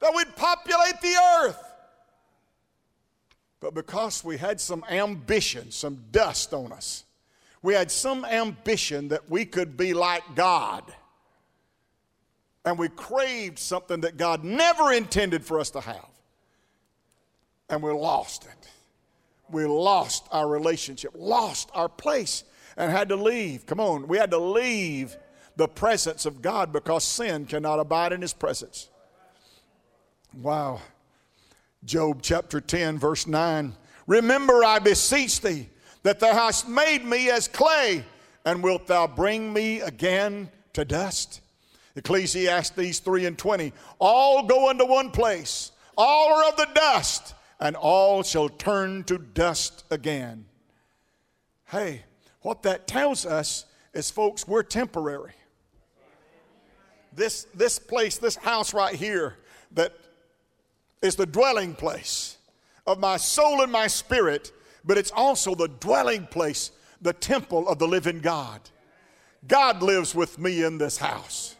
[0.00, 1.64] that we'd populate the earth?
[3.60, 7.04] But because we had some ambition, some dust on us,
[7.62, 10.84] we had some ambition that we could be like God.
[12.68, 16.10] And we craved something that God never intended for us to have.
[17.70, 18.68] And we lost it.
[19.50, 22.44] We lost our relationship, lost our place,
[22.76, 23.64] and had to leave.
[23.64, 25.16] Come on, we had to leave
[25.56, 28.90] the presence of God because sin cannot abide in His presence.
[30.34, 30.82] Wow.
[31.86, 33.72] Job chapter 10, verse 9.
[34.06, 35.70] Remember, I beseech thee,
[36.02, 38.04] that thou hast made me as clay,
[38.44, 41.40] and wilt thou bring me again to dust?
[41.98, 43.72] Ecclesiastes 3 and 20.
[43.98, 49.18] All go into one place, all are of the dust, and all shall turn to
[49.18, 50.46] dust again.
[51.66, 52.04] Hey,
[52.40, 55.32] what that tells us is, folks, we're temporary.
[57.12, 59.36] This, this place, this house right here,
[59.72, 59.92] that
[61.02, 62.38] is the dwelling place
[62.86, 64.52] of my soul and my spirit,
[64.84, 66.70] but it's also the dwelling place,
[67.02, 68.60] the temple of the living God.
[69.46, 71.56] God lives with me in this house.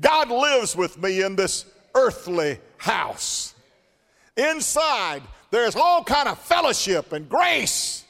[0.00, 3.54] God lives with me in this earthly house.
[4.36, 8.04] Inside, there's all kind of fellowship and grace.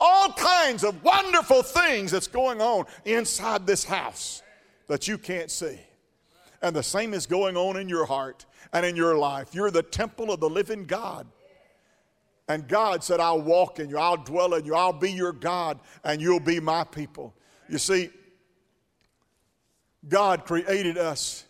[0.00, 4.42] All kinds of wonderful things that's going on inside this house
[4.86, 5.78] that you can't see.
[6.62, 9.54] And the same is going on in your heart and in your life.
[9.54, 11.26] You're the temple of the living God.
[12.48, 15.80] And God said, I'll walk in you, I'll dwell in you, I'll be your God,
[16.02, 17.34] and you'll be my people.
[17.68, 18.10] You see,
[20.06, 21.44] God created us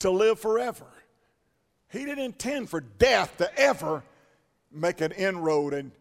[0.00, 0.86] to live forever.
[1.90, 4.02] He didn't intend for death to ever
[4.70, 5.92] make an inroad and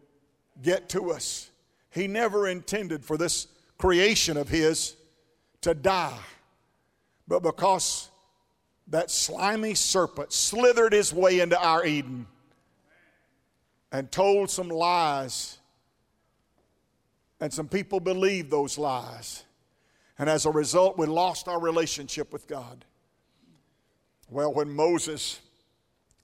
[0.62, 1.50] get to us.
[1.90, 4.96] He never intended for this creation of His
[5.62, 6.20] to die.
[7.28, 8.10] But because
[8.88, 12.28] that slimy serpent slithered his way into our Eden
[13.92, 15.58] and told some lies,
[17.40, 19.44] and some people believed those lies.
[20.22, 22.86] And as a result, we lost our relationship with God.
[24.30, 25.42] Well, when Moses,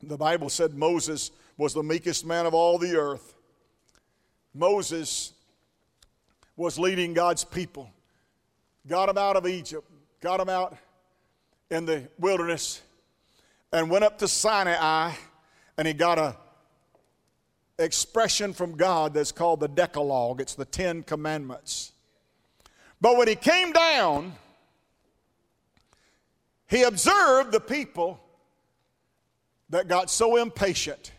[0.03, 3.33] the Bible said Moses was the meekest man of all the earth.
[4.53, 5.33] Moses
[6.55, 7.89] was leading God's people,
[8.85, 9.89] got them out of Egypt,
[10.21, 10.77] got them out
[11.71, 12.83] in the wilderness
[13.73, 15.11] and went up to Sinai
[15.75, 16.37] and he got a
[17.79, 20.39] expression from God that's called the Decalogue.
[20.39, 21.93] It's the Ten Commandments.
[22.99, 24.33] But when he came down,
[26.67, 28.19] he observed the people
[29.69, 31.11] that got so impatient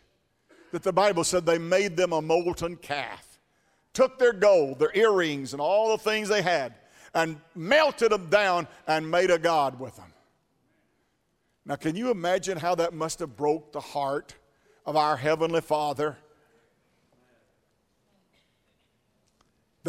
[0.73, 3.39] that the Bible said they made them a molten calf,
[3.93, 6.75] took their gold, their earrings, and all the things they had,
[7.15, 10.13] and melted them down and made a God with them.
[11.65, 14.35] Now, can you imagine how that must have broke the heart
[14.87, 16.17] of our Heavenly Father?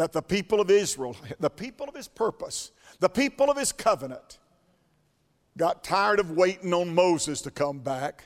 [0.00, 4.38] That the people of Israel, the people of His purpose, the people of His covenant,
[5.58, 8.24] got tired of waiting on Moses to come back,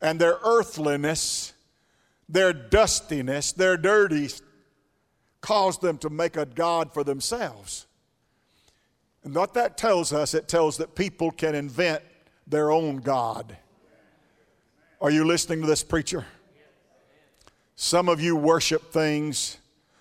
[0.00, 1.52] and their earthliness,
[2.30, 4.30] their dustiness, their dirty
[5.42, 7.86] caused them to make a God for themselves.
[9.22, 12.02] And what that tells us, it tells that people can invent
[12.46, 13.54] their own God.
[14.98, 16.24] Are you listening to this preacher?
[17.76, 19.58] Some of you worship things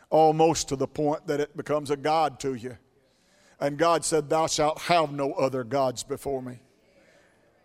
[0.10, 2.78] almost to the point that it becomes a God to you.
[3.60, 6.60] And God said, Thou shalt have no other gods before me.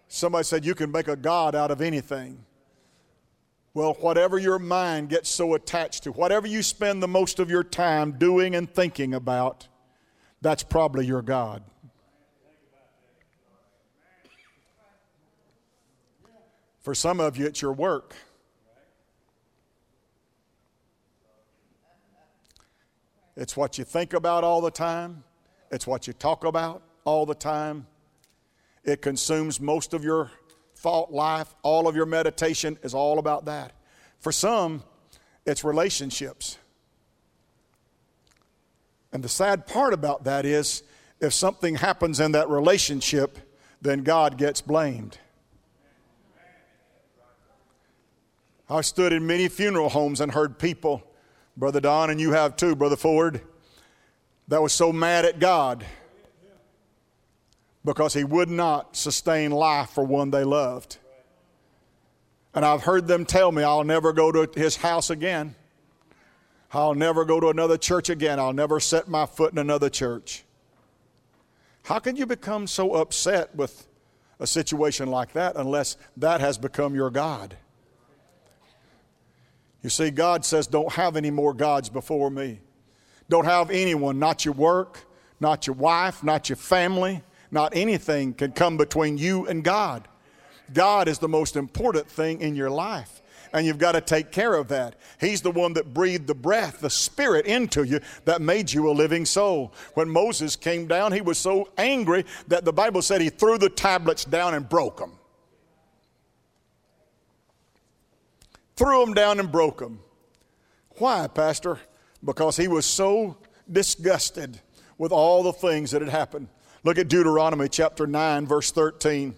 [0.09, 2.44] Somebody said, You can make a God out of anything.
[3.72, 7.64] Well, whatever your mind gets so attached to, whatever you spend the most of your
[7.64, 9.66] time doing and thinking about,
[10.40, 11.64] that's probably your God.
[16.82, 18.14] For some of you, it's your work.
[23.37, 25.24] It's what you think about all the time.
[25.70, 27.87] It's what you talk about all the time.
[28.85, 30.30] It consumes most of your
[30.76, 31.55] thought life.
[31.62, 33.72] All of your meditation is all about that.
[34.20, 34.82] For some,
[35.47, 36.59] it's relationships.
[39.12, 40.82] And the sad part about that is
[41.20, 43.39] if something happens in that relationship,
[43.80, 45.18] then God gets blamed.
[48.68, 51.03] I've stood in many funeral homes and heard people,
[51.57, 53.40] Brother Don, and you have too, Brother Ford,
[54.48, 55.84] that was so mad at God
[57.84, 60.98] because he would not sustain life for one they loved.
[62.55, 65.55] And I've heard them tell me, I'll never go to his house again.
[66.72, 68.40] I'll never go to another church again.
[68.40, 70.44] I'll never set my foot in another church.
[71.84, 73.86] How can you become so upset with
[74.40, 77.57] a situation like that unless that has become your God?
[79.85, 82.59] You see, God says, Don't have any more gods before me.
[83.28, 85.05] Don't have anyone, not your work,
[85.41, 90.09] not your wife, not your family, not anything can come between you and God.
[90.72, 93.20] God is the most important thing in your life.
[93.53, 94.97] And you've got to take care of that.
[95.20, 98.93] He's the one that breathed the breath, the spirit into you that made you a
[98.93, 99.74] living soul.
[99.93, 103.68] When Moses came down, he was so angry that the Bible said he threw the
[103.68, 105.18] tablets down and broke them.
[108.77, 110.01] Threw them down and broke them.
[110.99, 111.79] Why, Pastor?
[112.25, 113.37] Because he was so
[113.70, 114.61] disgusted
[114.99, 116.49] with all the things that had happened.
[116.83, 119.35] Look at Deuteronomy chapter 9, verse 13.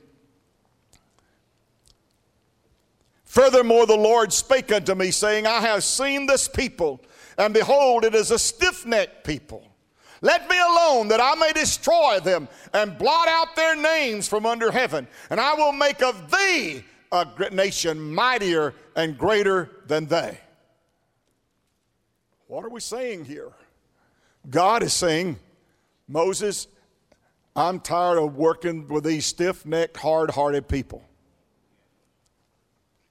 [3.25, 7.03] Furthermore, the Lord spake unto me, saying, I have seen this people,
[7.37, 9.67] and behold, it is a stiff necked people.
[10.23, 14.71] Let me alone that I may destroy them and blot out their names from under
[14.71, 16.83] heaven, and I will make of thee
[17.13, 20.39] a nation mightier and greater than they.
[22.47, 23.53] What are we saying here?
[24.49, 25.39] God is saying,
[26.09, 26.69] Moses,
[27.57, 31.03] I'm tired of working with these stiff necked, hard hearted people.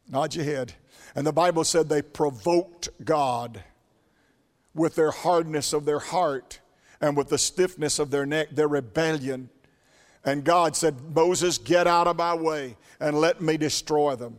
[0.07, 0.73] Nod your head.
[1.15, 3.63] And the Bible said they provoked God
[4.73, 6.59] with their hardness of their heart
[7.01, 9.49] and with the stiffness of their neck, their rebellion.
[10.25, 14.37] And God said, Moses, get out of my way and let me destroy them.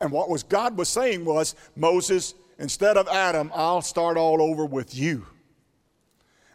[0.00, 4.66] And what was God was saying was, Moses, instead of Adam, I'll start all over
[4.66, 5.26] with you.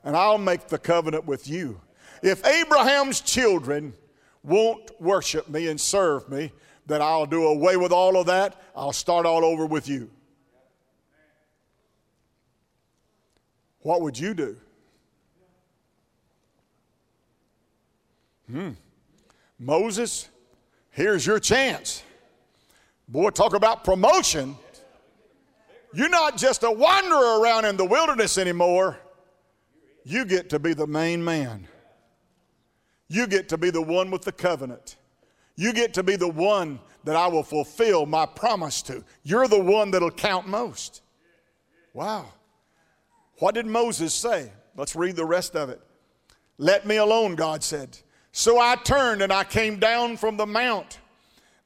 [0.04, 1.82] And I'll make the covenant with you.
[2.22, 3.93] If Abraham's children
[4.43, 6.51] won't worship me and serve me,
[6.86, 8.62] then I'll do away with all of that.
[8.76, 10.10] I'll start all over with you.
[13.80, 14.58] What would you do?
[18.54, 18.70] Hmm.
[19.58, 20.30] Moses,
[20.91, 22.04] here's your chance.
[23.08, 24.56] Boy, talk about promotion.
[25.91, 28.99] You're not just a wanderer around in the wilderness anymore.
[30.04, 31.68] You get to be the main man.
[33.08, 34.97] You get to be the one with the covenant.
[35.56, 39.04] You get to be the one that I will fulfill my promise to.
[39.24, 41.01] You're the one that'll count most.
[41.93, 42.28] Wow.
[43.39, 44.51] What did Moses say?
[44.76, 45.82] Let's read the rest of it.
[46.60, 47.97] Let me alone, God said.
[48.34, 50.99] So I turned and I came down from the mount,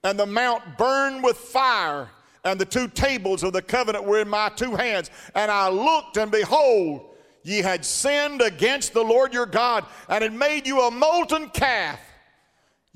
[0.03, 2.09] and the mount burned with fire,
[2.43, 5.09] and the two tables of the covenant were in my two hands.
[5.33, 10.33] And I looked, and behold, ye had sinned against the Lord your God, and had
[10.33, 11.99] made you a molten calf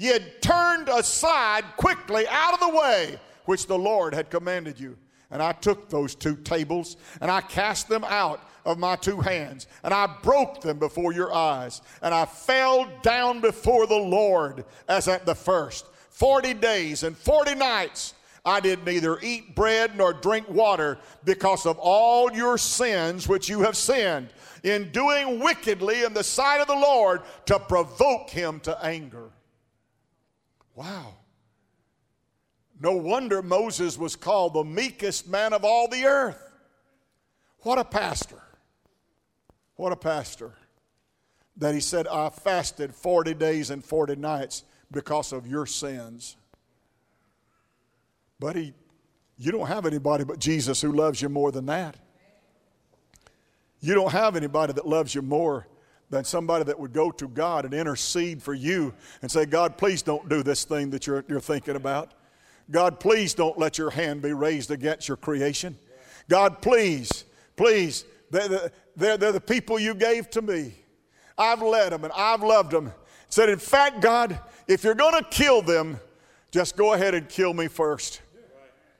[0.01, 4.97] Ye had turned aside quickly out of the way which the Lord had commanded you.
[5.29, 9.67] And I took those two tables and I cast them out of my two hands,
[9.83, 15.07] and I broke them before your eyes, and I fell down before the Lord as
[15.07, 15.85] at the first.
[16.09, 21.77] Forty days and forty nights I did neither eat bread nor drink water because of
[21.79, 24.29] all your sins which you have sinned
[24.63, 29.29] in doing wickedly in the sight of the Lord to provoke him to anger.
[30.75, 31.13] Wow.
[32.79, 36.51] No wonder Moses was called the meekest man of all the earth.
[37.59, 38.41] What a pastor.
[39.75, 40.53] What a pastor.
[41.57, 46.37] That he said, I fasted 40 days and 40 nights because of your sins.
[48.39, 48.73] Buddy,
[49.37, 51.97] you don't have anybody but Jesus who loves you more than that.
[53.79, 55.67] You don't have anybody that loves you more
[56.11, 60.01] than somebody that would go to God and intercede for you and say, God, please
[60.01, 62.11] don't do this thing that you're, you're thinking about.
[62.69, 65.77] God, please don't let your hand be raised against your creation.
[66.29, 70.73] God, please, please, they're, they're, they're the people you gave to me.
[71.37, 72.91] I've led them and I've loved them.
[73.29, 75.99] Said, in fact, God, if you're going to kill them,
[76.51, 78.21] just go ahead and kill me first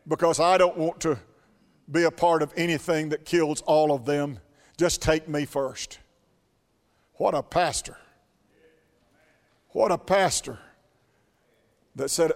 [0.07, 1.17] because I don't want to
[1.91, 4.39] be a part of anything that kills all of them.
[4.77, 5.99] Just take me first.
[7.15, 7.97] What a pastor.
[9.69, 10.59] What a pastor
[11.95, 12.31] that said,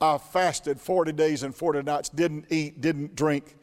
[0.00, 3.56] I fasted 40 days and 40 nights, didn't eat, didn't drink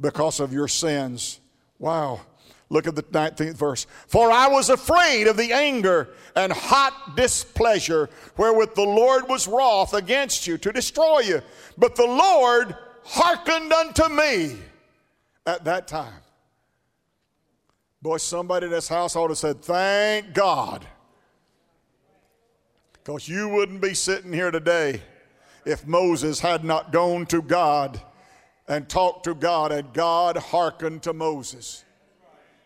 [0.00, 1.40] because of your sins.
[1.78, 2.20] Wow.
[2.70, 3.86] Look at the 19th verse.
[4.06, 9.94] For I was afraid of the anger and hot displeasure wherewith the Lord was wroth
[9.94, 11.42] against you to destroy you.
[11.78, 14.58] But the Lord hearkened unto me
[15.46, 16.20] at that time.
[18.02, 20.86] Boy, somebody in this house ought to said, Thank God.
[22.92, 25.00] Because you wouldn't be sitting here today
[25.64, 28.00] if Moses had not gone to God
[28.68, 31.84] and talked to God and God hearkened to Moses.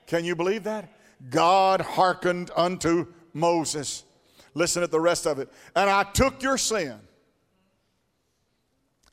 [0.07, 0.88] Can you believe that?
[1.30, 4.05] God hearkened unto Moses.
[4.55, 5.48] Listen at the rest of it.
[5.76, 6.98] And I took your sin.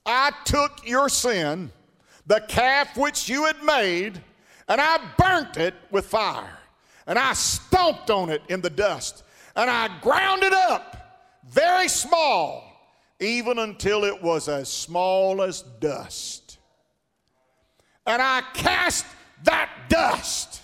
[0.05, 1.71] I took your sin,
[2.25, 4.19] the calf which you had made,
[4.67, 6.57] and I burnt it with fire.
[7.05, 9.23] And I stomped on it in the dust.
[9.55, 10.99] And I ground it up
[11.47, 12.63] very small,
[13.19, 16.48] even until it was as small as dust.
[18.09, 19.05] And I cast
[19.43, 20.63] that dust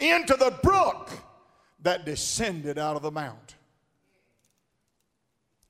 [0.00, 1.10] into the brook
[1.82, 3.56] that descended out of the mount.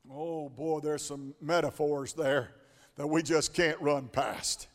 [0.09, 2.53] Oh boy, there's some metaphors there
[2.95, 4.69] that we just can't run past.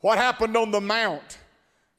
[0.00, 1.38] What happened on the mount?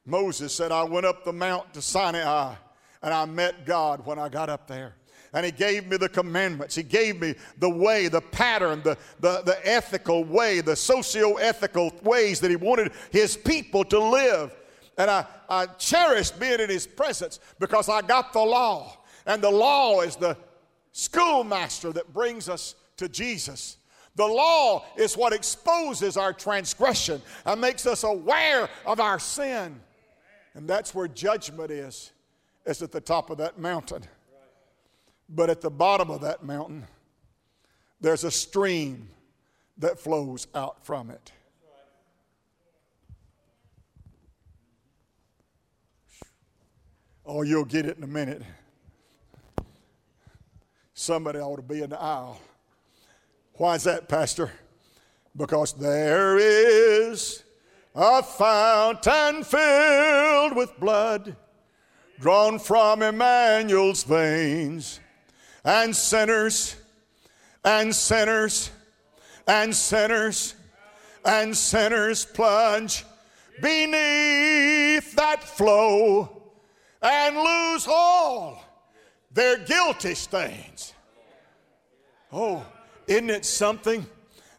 [0.05, 2.55] Moses said, I went up the mount to Sinai
[3.01, 4.95] and I met God when I got up there.
[5.35, 6.75] And he gave me the commandments.
[6.75, 11.91] He gave me the way, the pattern, the, the, the ethical way, the socio ethical
[12.03, 14.55] ways that he wanted his people to live.
[14.97, 18.97] And I, I cherished being in his presence because I got the law.
[19.25, 20.37] And the law is the
[20.93, 23.75] schoolmaster that brings us to Jesus.
[24.15, 29.81] The law is what exposes our transgression and makes us aware of our sin.
[30.53, 32.13] And that's where judgment is,
[32.65, 34.03] is at the top of that mountain.
[35.27, 36.85] But at the bottom of that mountain,
[37.99, 39.09] there's a stream
[39.77, 41.31] that flows out from it.
[47.25, 48.43] Oh, you'll get it in a minute.
[50.93, 52.39] Somebody ought to be in the aisle.
[53.53, 54.51] Why is that, Pastor?
[55.35, 57.43] Because there is
[57.95, 61.35] a fountain filled with blood
[62.19, 64.99] drawn from Emmanuel's veins,
[65.65, 66.75] and sinners,
[67.65, 68.69] and sinners,
[69.47, 70.53] and sinners,
[71.25, 73.03] and sinners plunge
[73.61, 76.43] beneath that flow
[77.01, 78.63] and lose all
[79.31, 80.93] their guilty stains.
[82.31, 82.63] Oh,
[83.07, 84.05] isn't it something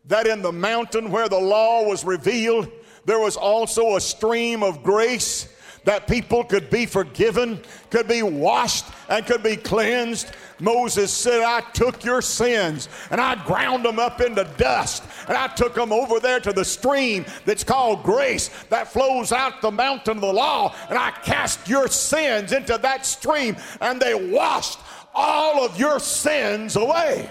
[0.06, 2.70] that in the mountain where the law was revealed,
[3.04, 5.48] there was also a stream of grace
[5.86, 7.60] that people could be forgiven,
[7.90, 10.32] could be washed, and could be cleansed.
[10.58, 15.46] Moses said, I took your sins and I ground them up into dust, and I
[15.46, 20.16] took them over there to the stream that's called grace that flows out the mountain
[20.16, 24.80] of the law, and I cast your sins into that stream, and they washed
[25.14, 27.30] all of your sins away.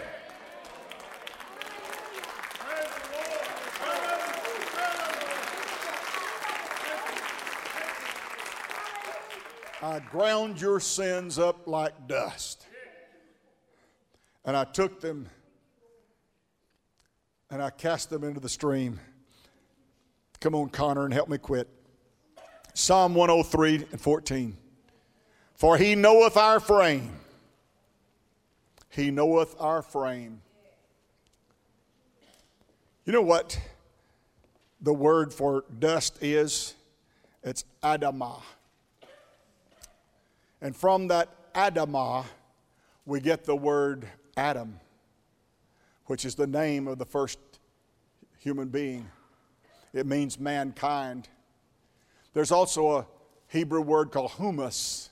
[9.85, 12.65] I ground your sins up like dust.
[14.43, 15.29] And I took them
[17.51, 18.99] and I cast them into the stream.
[20.39, 21.69] Come on, Connor, and help me quit.
[22.73, 24.57] Psalm 103 and 14.
[25.53, 27.11] For he knoweth our frame.
[28.89, 30.41] He knoweth our frame.
[33.05, 33.59] You know what
[34.81, 36.73] the word for dust is?
[37.43, 38.41] It's Adamah.
[40.65, 42.25] And from that Adamah,
[43.05, 44.79] we get the word Adam,
[46.07, 47.37] which is the name of the first
[48.39, 49.07] human being.
[49.93, 51.29] It means mankind.
[52.33, 53.07] There's also a
[53.47, 55.11] Hebrew word called humus,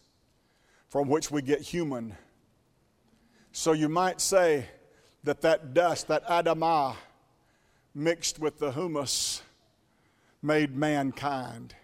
[0.89, 2.17] from which we get human.
[3.51, 4.65] So you might say
[5.23, 6.95] that that dust, that Adamah,
[7.93, 9.43] mixed with the humus,
[10.41, 11.75] made mankind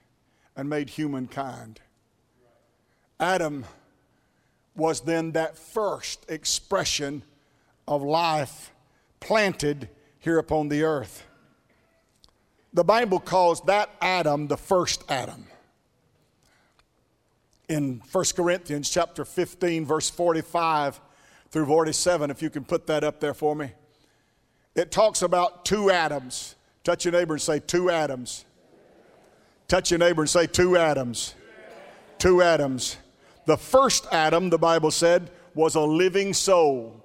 [0.56, 1.82] and made humankind.
[3.20, 3.66] Adam
[4.76, 7.24] was then that first expression
[7.88, 8.72] of life
[9.20, 9.90] planted
[10.20, 11.26] here upon the earth.
[12.74, 15.48] The Bible calls that Adam the first Adam.
[17.68, 21.00] In 1 Corinthians chapter 15 verse 45
[21.50, 23.72] through 47 if you can put that up there for me.
[24.76, 26.56] It talks about two Adams.
[26.84, 28.46] Touch your neighbor and say two Adams.
[29.68, 31.36] Touch your neighbor and say two Adams.
[32.18, 32.98] Two Adams.
[33.50, 37.04] The first Adam, the Bible said, was a living soul.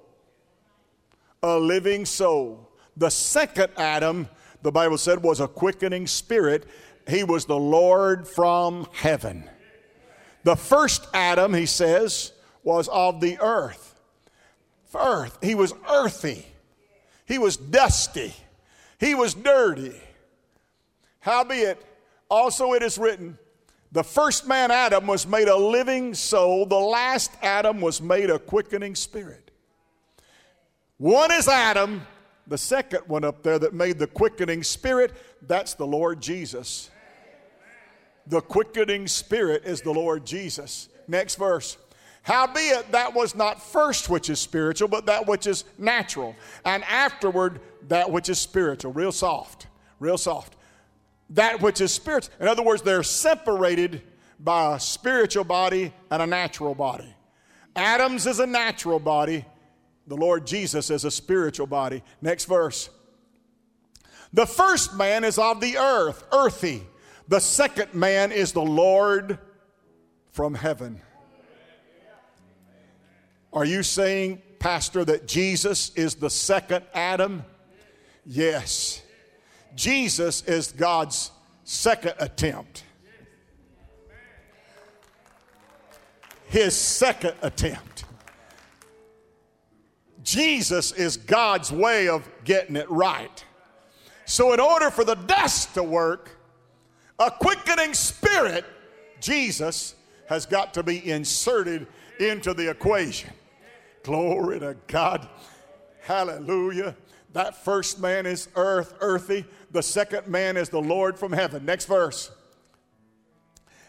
[1.41, 2.69] A living soul.
[2.95, 4.29] The second Adam,
[4.61, 6.67] the Bible said, was a quickening spirit.
[7.09, 9.49] He was the Lord from heaven.
[10.43, 12.31] The first Adam, he says,
[12.61, 13.99] was of the earth.
[14.93, 15.39] Earth.
[15.41, 16.45] He was earthy.
[17.25, 18.35] He was dusty.
[18.99, 19.99] He was dirty.
[21.21, 21.83] Howbeit,
[22.29, 23.39] also it is written,
[23.91, 26.65] the first man, Adam, was made a living soul.
[26.65, 29.51] The last Adam was made a quickening spirit.
[30.97, 32.05] One is Adam,
[32.47, 36.89] the second one up there that made the quickening spirit, that's the Lord Jesus.
[38.27, 40.89] The quickening spirit is the Lord Jesus.
[41.07, 41.77] Next verse.
[42.23, 46.35] Howbeit, that was not first which is spiritual, but that which is natural.
[46.65, 48.93] And afterward, that which is spiritual.
[48.93, 49.67] Real soft.
[49.99, 50.54] Real soft.
[51.31, 52.33] That which is spiritual.
[52.39, 54.01] In other words, they're separated
[54.39, 57.13] by a spiritual body and a natural body.
[57.75, 59.45] Adam's is a natural body,
[60.07, 62.03] the Lord Jesus is a spiritual body.
[62.21, 62.89] Next verse.
[64.33, 66.83] The first man is of the earth, earthy.
[67.27, 69.39] The second man is the Lord
[70.31, 71.01] from heaven.
[73.51, 77.45] Are you saying, Pastor, that Jesus is the second Adam?
[78.25, 79.01] Yes.
[79.75, 81.31] Jesus is God's
[81.63, 82.83] second attempt.
[86.47, 88.05] His second attempt.
[90.23, 93.43] Jesus is God's way of getting it right.
[94.25, 96.31] So, in order for the dust to work,
[97.19, 98.65] a quickening spirit,
[99.19, 99.95] Jesus,
[100.27, 101.85] has got to be inserted
[102.19, 103.31] into the equation.
[104.03, 105.27] Glory to God.
[106.01, 106.95] Hallelujah.
[107.35, 109.43] That first man is earth, earthy.
[109.71, 111.65] The second man is the Lord from heaven.
[111.65, 112.31] Next verse.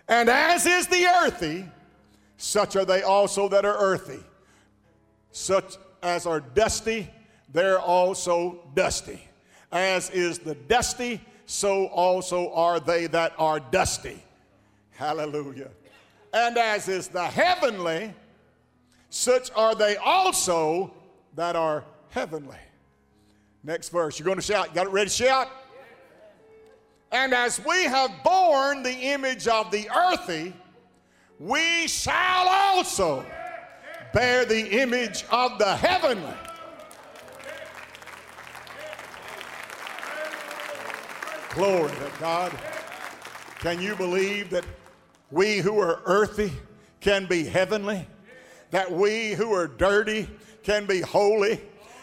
[0.09, 1.65] And as is the earthy,
[2.39, 4.19] such are they also that are earthy.
[5.31, 7.09] Such as are dusty,
[7.53, 9.21] they're also dusty.
[9.71, 14.21] As is the dusty, so also are they that are dusty.
[14.91, 15.71] Hallelujah.
[16.35, 18.13] And as is the heavenly,
[19.09, 20.93] such are they also
[21.37, 22.57] that are heavenly.
[23.67, 24.17] Next verse.
[24.17, 24.69] You're going to shout.
[24.69, 25.49] You got it ready to shout?
[27.11, 30.55] And as we have borne the image of the earthy,
[31.41, 33.27] we shall also
[34.15, 36.33] bear the image of the heavenly.
[41.51, 42.57] Glory to God.
[43.59, 44.65] Can you believe that
[45.33, 46.53] we who are earthy
[47.01, 48.07] can be heavenly?
[48.71, 50.29] That we who are dirty
[50.63, 51.61] can be holy?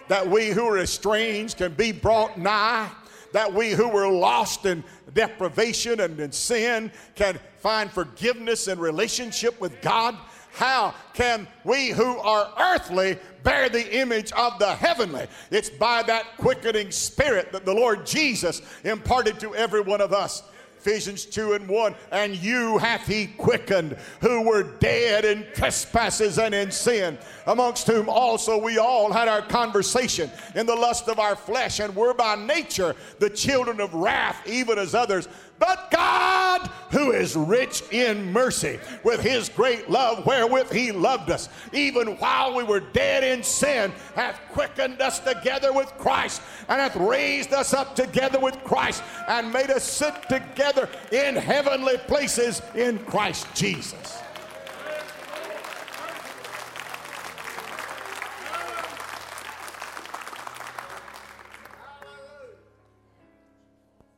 [0.08, 2.90] That we who are estranged can be brought nigh?
[3.32, 4.84] That we who were lost in
[5.14, 10.16] deprivation and in sin can find forgiveness and relationship with God?
[10.54, 15.28] How can we who are earthly bear the image of the heavenly?
[15.50, 20.44] It's by that quickening spirit that the Lord Jesus imparted to every one of us.
[20.86, 26.54] Ephesians 2 and 1, and you hath he quickened who were dead in trespasses and
[26.54, 27.18] in sin,
[27.48, 31.96] amongst whom also we all had our conversation in the lust of our flesh, and
[31.96, 35.30] were by nature the children of wrath, even as others.
[35.60, 41.50] But God, who is rich in mercy, with his great love wherewith he loved us,
[41.72, 46.96] even while we were dead in sin, hath quickened us together with Christ, and hath
[46.96, 53.00] raised us up together with Christ, and made us sit together in heavenly places in
[53.00, 54.20] Christ Jesus.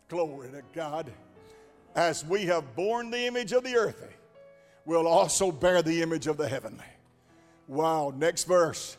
[0.07, 1.11] Glory to God
[1.95, 4.13] as we have borne the image of the earthly,
[4.85, 6.83] we'll also bear the image of the heavenly.
[7.67, 8.97] Wow, next verse.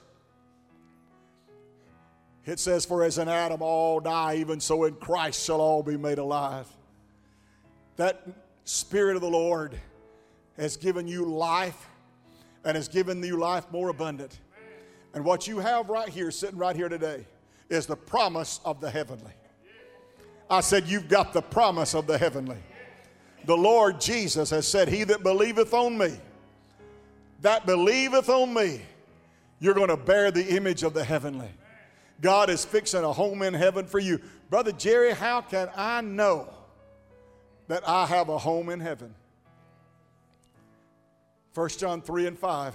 [2.46, 5.96] It says, For as in Adam all die, even so in Christ shall all be
[5.96, 6.66] made alive.
[7.96, 8.26] That
[8.64, 9.78] Spirit of the Lord
[10.56, 11.88] has given you life
[12.64, 14.40] and has given you life more abundant.
[15.14, 17.26] And what you have right here, sitting right here today,
[17.68, 19.32] is the promise of the heavenly.
[20.48, 22.58] I said, You've got the promise of the heavenly
[23.46, 26.12] the Lord Jesus has said, He that believeth on me,
[27.42, 28.82] that believeth on me,
[29.60, 31.50] you're going to bear the image of the heavenly.
[32.20, 34.20] God is fixing a home in heaven for you.
[34.50, 36.48] Brother Jerry, how can I know
[37.68, 39.14] that I have a home in heaven?
[41.54, 42.74] 1 John 3 and 5.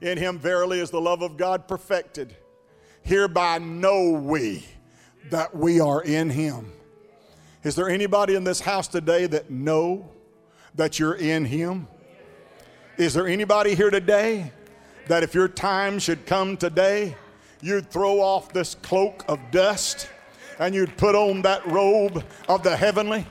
[0.00, 2.34] In him verily is the love of God perfected.
[3.02, 4.64] Hereby know we
[5.30, 6.72] that we are in him.
[7.62, 10.08] Is there anybody in this house today that know
[10.76, 11.88] that you're in him?
[12.96, 14.50] Is there anybody here today
[15.08, 17.14] that if your time should come today,
[17.60, 20.08] you'd throw off this cloak of dust
[20.58, 23.26] and you'd put on that robe of the heavenly?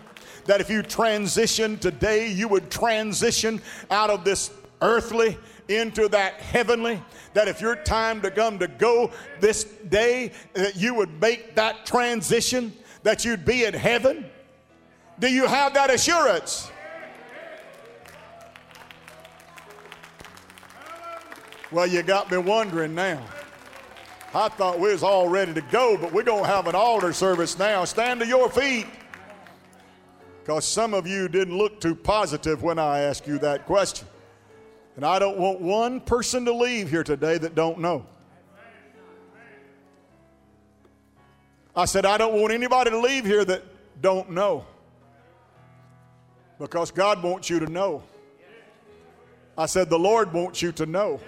[0.46, 3.60] That if you transition today, you would transition
[3.90, 4.52] out of this
[4.84, 7.02] earthly into that heavenly
[7.34, 9.10] that if your time to come to go
[9.40, 12.72] this day that you would make that transition
[13.04, 14.26] that you'd be in heaven.
[15.20, 16.72] Do you have that assurance?
[21.72, 23.24] Well, you got me wondering now.
[24.34, 27.14] I thought we was all ready to go, but we're going to have an altar
[27.14, 27.84] service now.
[27.86, 28.86] Stand to your feet.
[30.42, 34.08] Because some of you didn't look too positive when I asked you that question.
[34.96, 38.06] And I don't want one person to leave here today that don't know.
[41.80, 43.64] I said, I don't want anybody to leave here that
[44.02, 44.66] don't know.
[46.60, 48.04] Because God wants you to know.
[49.58, 51.22] I said, the Lord wants you to know.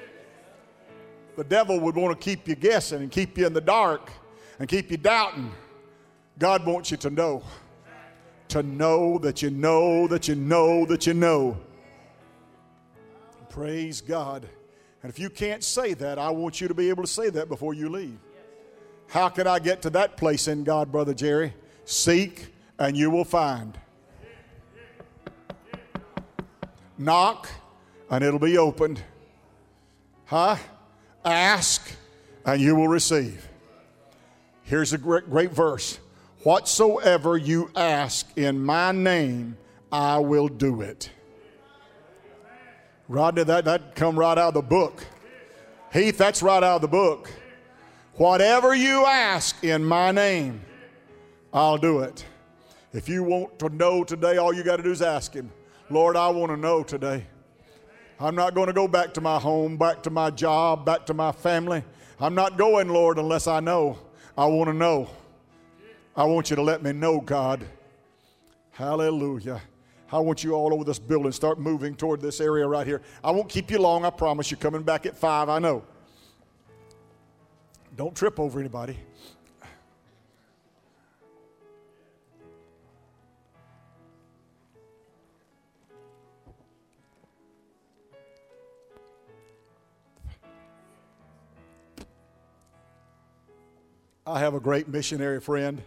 [1.38, 4.12] The devil would want to keep you guessing and keep you in the dark
[4.60, 5.54] and keep you doubting.
[6.38, 7.44] God wants you to know.
[8.50, 11.58] To know that you know that you know that you know.
[13.48, 14.50] Praise God.
[15.02, 17.48] And if you can't say that, I want you to be able to say that
[17.48, 18.20] before you leave.
[19.12, 21.54] How can I get to that place in God, Brother Jerry?
[21.84, 22.48] Seek
[22.80, 23.78] and you will find.
[26.98, 27.50] Knock
[28.10, 29.04] and it'll be opened.
[30.24, 30.56] Huh?
[31.26, 31.92] Ask
[32.46, 33.50] and you will receive.
[34.64, 36.00] Here's a great, great verse
[36.44, 39.58] Whatsoever you ask in my name,
[39.92, 41.12] I will do it.
[43.10, 45.06] Rodney, that, that come right out of the book.
[45.92, 47.30] Heath, that's right out of the book.
[48.22, 50.62] Whatever you ask in my name,
[51.52, 52.24] I'll do it.
[52.94, 55.52] If you want to know today, all you got to do is ask Him,
[55.90, 57.26] Lord, I want to know today.
[58.20, 61.16] I'm not going to go back to my home, back to my job, back to
[61.16, 61.84] my family.
[62.20, 63.98] I'm not going, Lord, unless I know.
[64.38, 65.10] I want to know.
[66.16, 67.66] I want you to let me know, God.
[68.70, 69.64] Hallelujah.
[70.12, 73.02] I want you all over this building start moving toward this area right here.
[73.24, 74.52] I won't keep you long, I promise.
[74.52, 75.84] You're coming back at five, I know.
[78.02, 78.98] Don't trip over anybody.
[94.26, 95.80] I have a great missionary friend.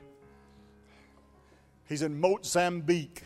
[1.89, 3.25] He's in Mozambique.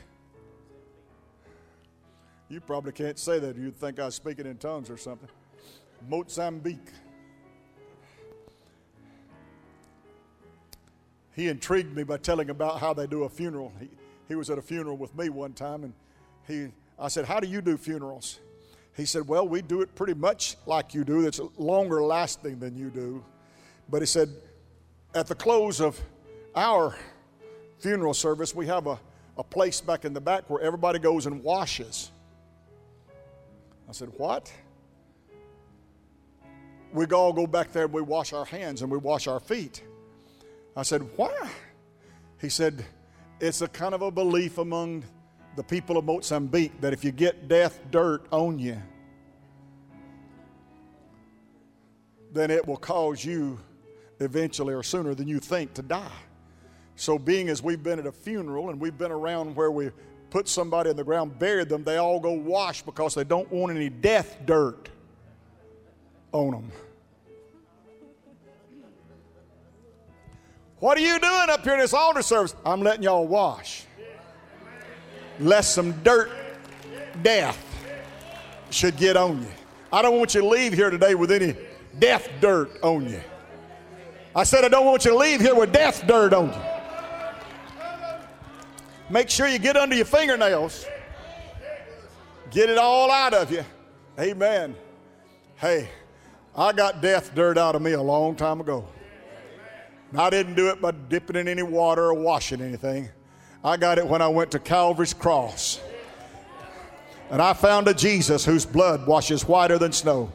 [2.48, 3.54] You probably can't say that.
[3.54, 5.28] You'd think I was speaking in tongues or something.
[6.08, 6.88] Mozambique.
[11.38, 13.72] He intrigued me by telling about how they do a funeral.
[13.78, 13.88] He,
[14.26, 15.92] he was at a funeral with me one time, and
[16.48, 18.40] he, I said, How do you do funerals?
[18.96, 21.24] He said, Well, we do it pretty much like you do.
[21.28, 23.24] It's longer lasting than you do.
[23.88, 24.30] But he said,
[25.14, 26.00] at the close of
[26.56, 26.96] our
[27.78, 28.98] funeral service, we have a,
[29.36, 32.10] a place back in the back where everybody goes and washes.
[33.88, 34.52] I said, What?
[36.92, 39.84] We all go back there and we wash our hands and we wash our feet.
[40.78, 41.50] I said, Why?
[42.40, 42.84] He said,
[43.40, 45.04] It's a kind of a belief among
[45.56, 48.80] the people of Mozambique that if you get death dirt on you,
[52.32, 53.58] then it will cause you
[54.20, 56.12] eventually or sooner than you think to die.
[56.94, 59.90] So, being as we've been at a funeral and we've been around where we
[60.30, 63.74] put somebody in the ground, buried them, they all go wash because they don't want
[63.74, 64.90] any death dirt
[66.30, 66.72] on them.
[70.80, 72.54] What are you doing up here in this altar service?
[72.64, 73.84] I'm letting y'all wash.
[75.40, 76.30] Lest some dirt,
[77.22, 77.58] death,
[78.70, 79.50] should get on you.
[79.92, 81.56] I don't want you to leave here today with any
[81.98, 83.20] death dirt on you.
[84.36, 86.62] I said, I don't want you to leave here with death dirt on you.
[89.10, 90.84] Make sure you get under your fingernails.
[92.50, 93.64] Get it all out of you.
[94.18, 94.76] Amen.
[95.56, 95.88] Hey,
[96.54, 98.86] I got death dirt out of me a long time ago.
[100.10, 103.08] And I didn't do it by dipping in any water or washing anything.
[103.62, 105.80] I got it when I went to Calvary's cross.
[107.30, 110.32] And I found a Jesus whose blood washes whiter than snow.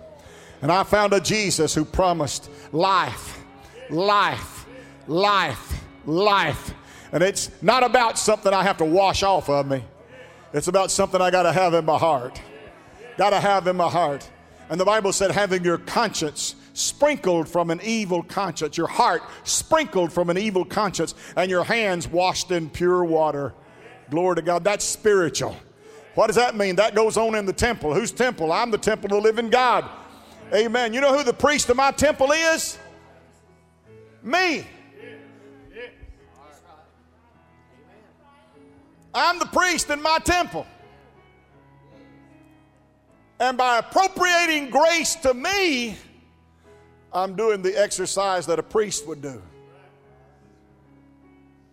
[0.61, 3.43] And I found a Jesus who promised life
[3.89, 4.65] life,
[5.07, 6.73] life, life.
[7.11, 9.83] And it's not about something I have to wash off of me.
[10.53, 12.41] It's about something I got to have in my heart.
[13.17, 14.29] Got to have in my heart.
[14.69, 20.11] And the Bible said, having your conscience sprinkled from an evil conscience, your heart sprinkled
[20.11, 23.53] from an evil conscience, and your hands washed in pure water.
[24.09, 24.63] Glory to God.
[24.63, 25.55] That's spiritual.
[26.15, 26.75] What does that mean?
[26.75, 27.93] That goes on in the temple.
[27.93, 28.51] Whose temple?
[28.51, 29.89] I'm the temple of the living God.
[30.53, 30.93] Amen.
[30.93, 32.77] You know who the priest of my temple is?
[34.21, 34.67] Me.
[39.15, 40.65] I'm the priest in my temple.
[43.39, 45.97] And by appropriating grace to me,
[47.13, 49.41] I'm doing the exercise that a priest would do.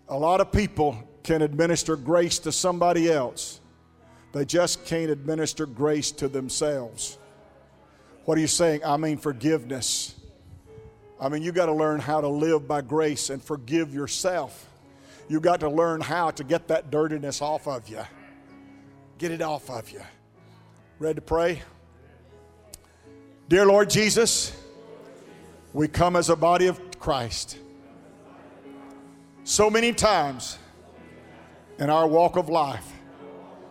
[0.09, 3.61] A lot of people can administer grace to somebody else.
[4.33, 7.19] They just can't administer grace to themselves.
[8.25, 8.85] What are you saying?
[8.85, 10.15] I mean, forgiveness.
[11.21, 14.67] I mean, you got to learn how to live by grace and forgive yourself.
[15.29, 18.03] You got to learn how to get that dirtiness off of you.
[19.19, 20.03] Get it off of you.
[20.99, 21.63] Ready to pray?
[23.49, 24.53] Dear Lord Jesus,
[25.73, 27.59] we come as a body of Christ.
[29.45, 30.59] So many times
[31.79, 32.87] in our walk of life,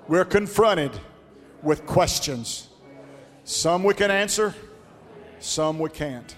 [0.08, 0.92] we're confronted
[1.62, 2.70] with questions.
[3.44, 4.56] Some we can answer,
[5.40, 6.36] some we can't.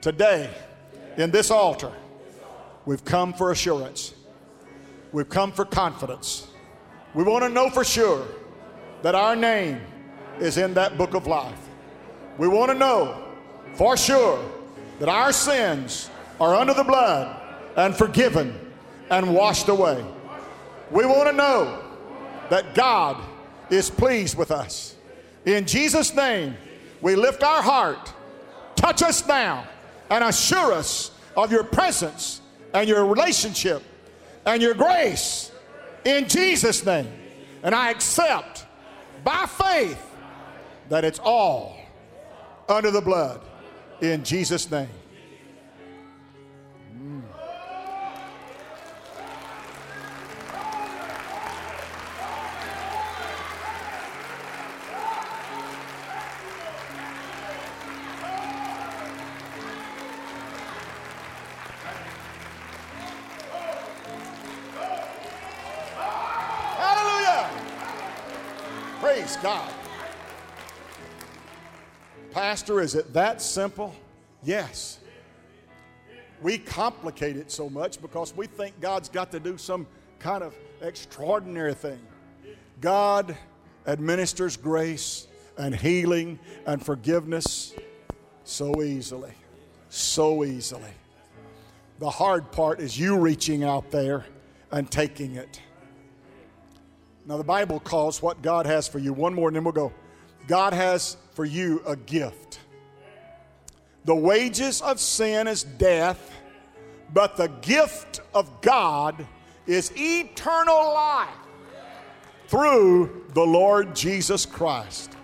[0.00, 0.50] Today,
[1.16, 1.92] in this altar,
[2.84, 4.14] we've come for assurance.
[5.12, 6.48] We've come for confidence.
[7.14, 8.26] We want to know for sure
[9.02, 9.80] that our name
[10.40, 11.68] is in that book of life.
[12.36, 13.24] We want to know
[13.74, 14.44] for sure
[14.98, 17.40] that our sins are under the blood
[17.76, 18.58] and forgiven
[19.10, 20.04] and washed away.
[20.90, 21.82] We want to know
[22.50, 23.22] that God
[23.70, 24.96] is pleased with us.
[25.44, 26.56] In Jesus' name,
[27.00, 28.12] we lift our heart.
[28.76, 29.66] Touch us now
[30.10, 32.40] and assure us of your presence
[32.72, 33.82] and your relationship
[34.46, 35.52] and your grace
[36.04, 37.08] in Jesus' name.
[37.62, 38.66] And I accept
[39.22, 40.00] by faith
[40.90, 41.76] that it's all
[42.68, 43.40] under the blood
[44.00, 45.03] in Jesus' name.
[72.64, 73.94] Pastor, is it that simple?
[74.42, 74.98] Yes.
[76.40, 79.86] We complicate it so much because we think God's got to do some
[80.18, 82.00] kind of extraordinary thing.
[82.80, 83.36] God
[83.86, 85.26] administers grace
[85.58, 87.74] and healing and forgiveness
[88.44, 89.32] so easily.
[89.90, 90.94] So easily.
[91.98, 94.24] The hard part is you reaching out there
[94.72, 95.60] and taking it.
[97.26, 99.92] Now, the Bible calls what God has for you, one more, and then we'll go.
[100.46, 102.60] God has for you a gift.
[104.04, 106.30] The wages of sin is death,
[107.12, 109.26] but the gift of God
[109.66, 111.28] is eternal life
[112.48, 115.16] through the Lord Jesus Christ.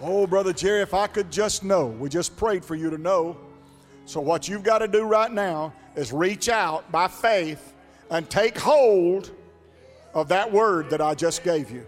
[0.00, 3.36] Oh, Brother Jerry, if I could just know, we just prayed for you to know.
[4.06, 7.74] So, what you've got to do right now is reach out by faith
[8.10, 9.30] and take hold
[10.14, 11.86] of that word that I just gave you.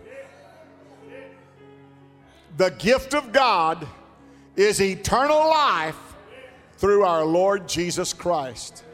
[2.57, 3.87] The gift of God
[4.57, 5.97] is eternal life
[6.77, 8.85] through our Lord Jesus Christ.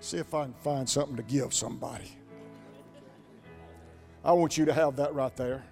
[0.00, 2.10] See if I can find something to give somebody.
[4.24, 5.62] I want you to have that right there.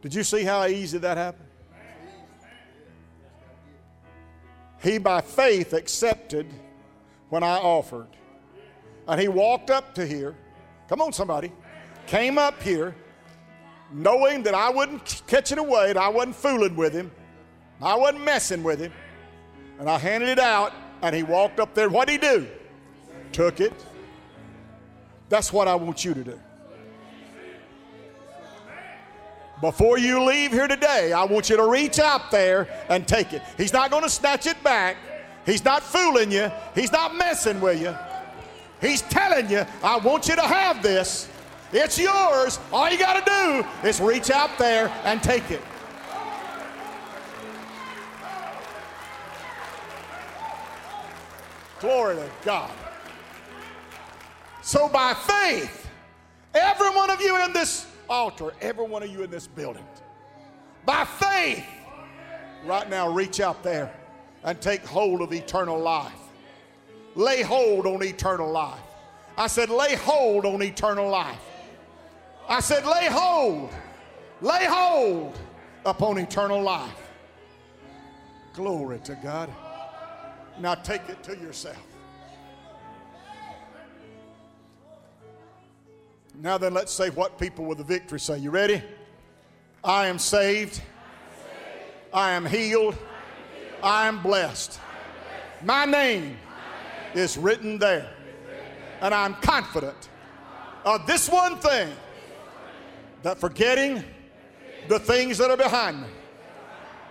[0.00, 1.48] Did you see how easy that happened?
[4.82, 6.46] He by faith accepted
[7.30, 8.08] when I offered.
[9.08, 10.36] And he walked up to here.
[10.88, 11.52] Come on, somebody.
[12.06, 12.94] Came up here
[13.92, 17.10] knowing that I wouldn't catch it away and I wasn't fooling with him.
[17.80, 18.92] I wasn't messing with him.
[19.78, 20.72] And I handed it out
[21.02, 21.88] and he walked up there.
[21.88, 22.46] What'd he do?
[23.32, 23.72] Took it.
[25.28, 26.40] That's what I want you to do.
[29.60, 33.42] Before you leave here today, I want you to reach out there and take it.
[33.58, 34.96] He's not going to snatch it back.
[35.46, 36.50] He's not fooling you.
[36.74, 37.96] He's not messing with you.
[38.80, 41.28] He's telling you, I want you to have this.
[41.72, 42.58] It's yours.
[42.72, 45.62] All you got to do is reach out there and take it.
[51.78, 52.70] Glory to God.
[54.62, 55.88] So by faith,
[56.54, 59.84] every one of you in this altar, every one of you in this building,
[60.84, 61.64] by faith,
[62.66, 63.94] right now, reach out there
[64.44, 66.12] and take hold of eternal life.
[67.14, 68.80] Lay hold on eternal life.
[69.36, 71.40] I said, lay hold on eternal life.
[72.48, 73.70] I said, lay hold,
[74.40, 75.38] lay hold
[75.84, 77.10] upon eternal life.
[78.54, 79.50] Glory to God.
[80.58, 81.78] Now take it to yourself.
[86.42, 88.38] Now then, let's say what people with the victory say.
[88.38, 88.82] You ready?
[89.84, 90.80] I am saved.
[92.12, 92.96] I am healed.
[93.82, 94.80] I am blessed.
[95.62, 96.36] My name
[97.14, 98.10] is written there.
[99.00, 100.08] And I'm confident
[100.84, 101.90] of this one thing
[103.22, 104.04] that forgetting
[104.88, 106.08] the things that are behind me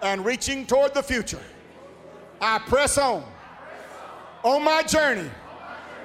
[0.02, 1.42] and reaching toward the future,
[2.42, 3.24] I press on
[4.44, 5.30] on my journey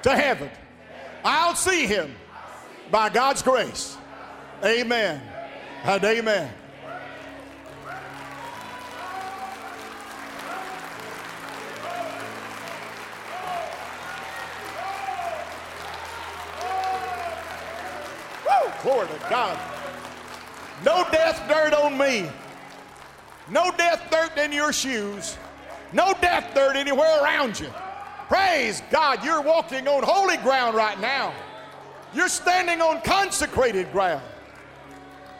[0.01, 0.49] to heaven.
[1.23, 2.13] I'll see him
[2.91, 3.97] by God's grace.
[4.63, 5.21] Amen
[5.83, 6.51] and amen.
[18.85, 19.59] Glory to God.
[20.85, 22.29] No death dirt on me.
[23.49, 25.39] No death dirt in your shoes.
[25.91, 27.73] No death dirt anywhere around you.
[28.27, 31.33] Praise God, you're walking on holy ground right now.
[32.13, 34.21] You're standing on consecrated ground.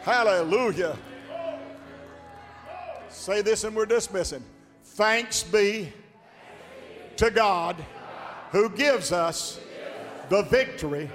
[0.02, 0.98] Hallelujah.
[3.08, 4.42] Say this and we're dismissing.
[4.82, 5.92] Thanks be
[7.16, 7.76] to God
[8.50, 9.60] who gives us
[10.30, 11.08] the victory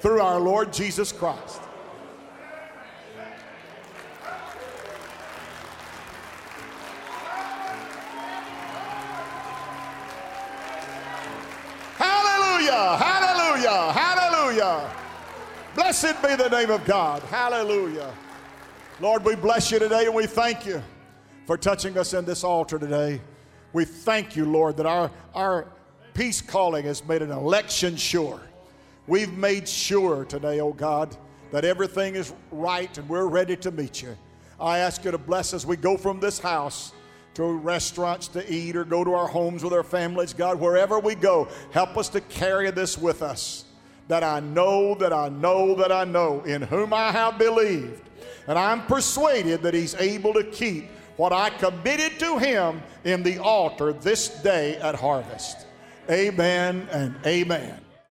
[0.00, 1.60] through our Lord Jesus Christ.
[12.78, 13.92] Hallelujah!
[13.92, 14.90] Hallelujah!
[15.74, 17.22] Blessed be the name of God.
[17.24, 18.12] Hallelujah.
[19.00, 20.82] Lord, we bless you today and we thank you
[21.46, 23.20] for touching us in this altar today.
[23.72, 25.66] We thank you, Lord, that our, our
[26.14, 28.40] peace calling has made an election sure.
[29.06, 31.16] We've made sure today, oh God,
[31.52, 34.16] that everything is right and we're ready to meet you.
[34.60, 36.92] I ask you to bless as we go from this house
[37.38, 40.32] to restaurants to eat or go to our homes with our families.
[40.32, 43.64] God, wherever we go, help us to carry this with us.
[44.08, 48.02] That I know, that I know, that I know in whom I have believed.
[48.48, 50.86] And I'm persuaded that He's able to keep
[51.16, 55.64] what I committed to Him in the altar this day at harvest.
[56.10, 57.80] Amen and amen.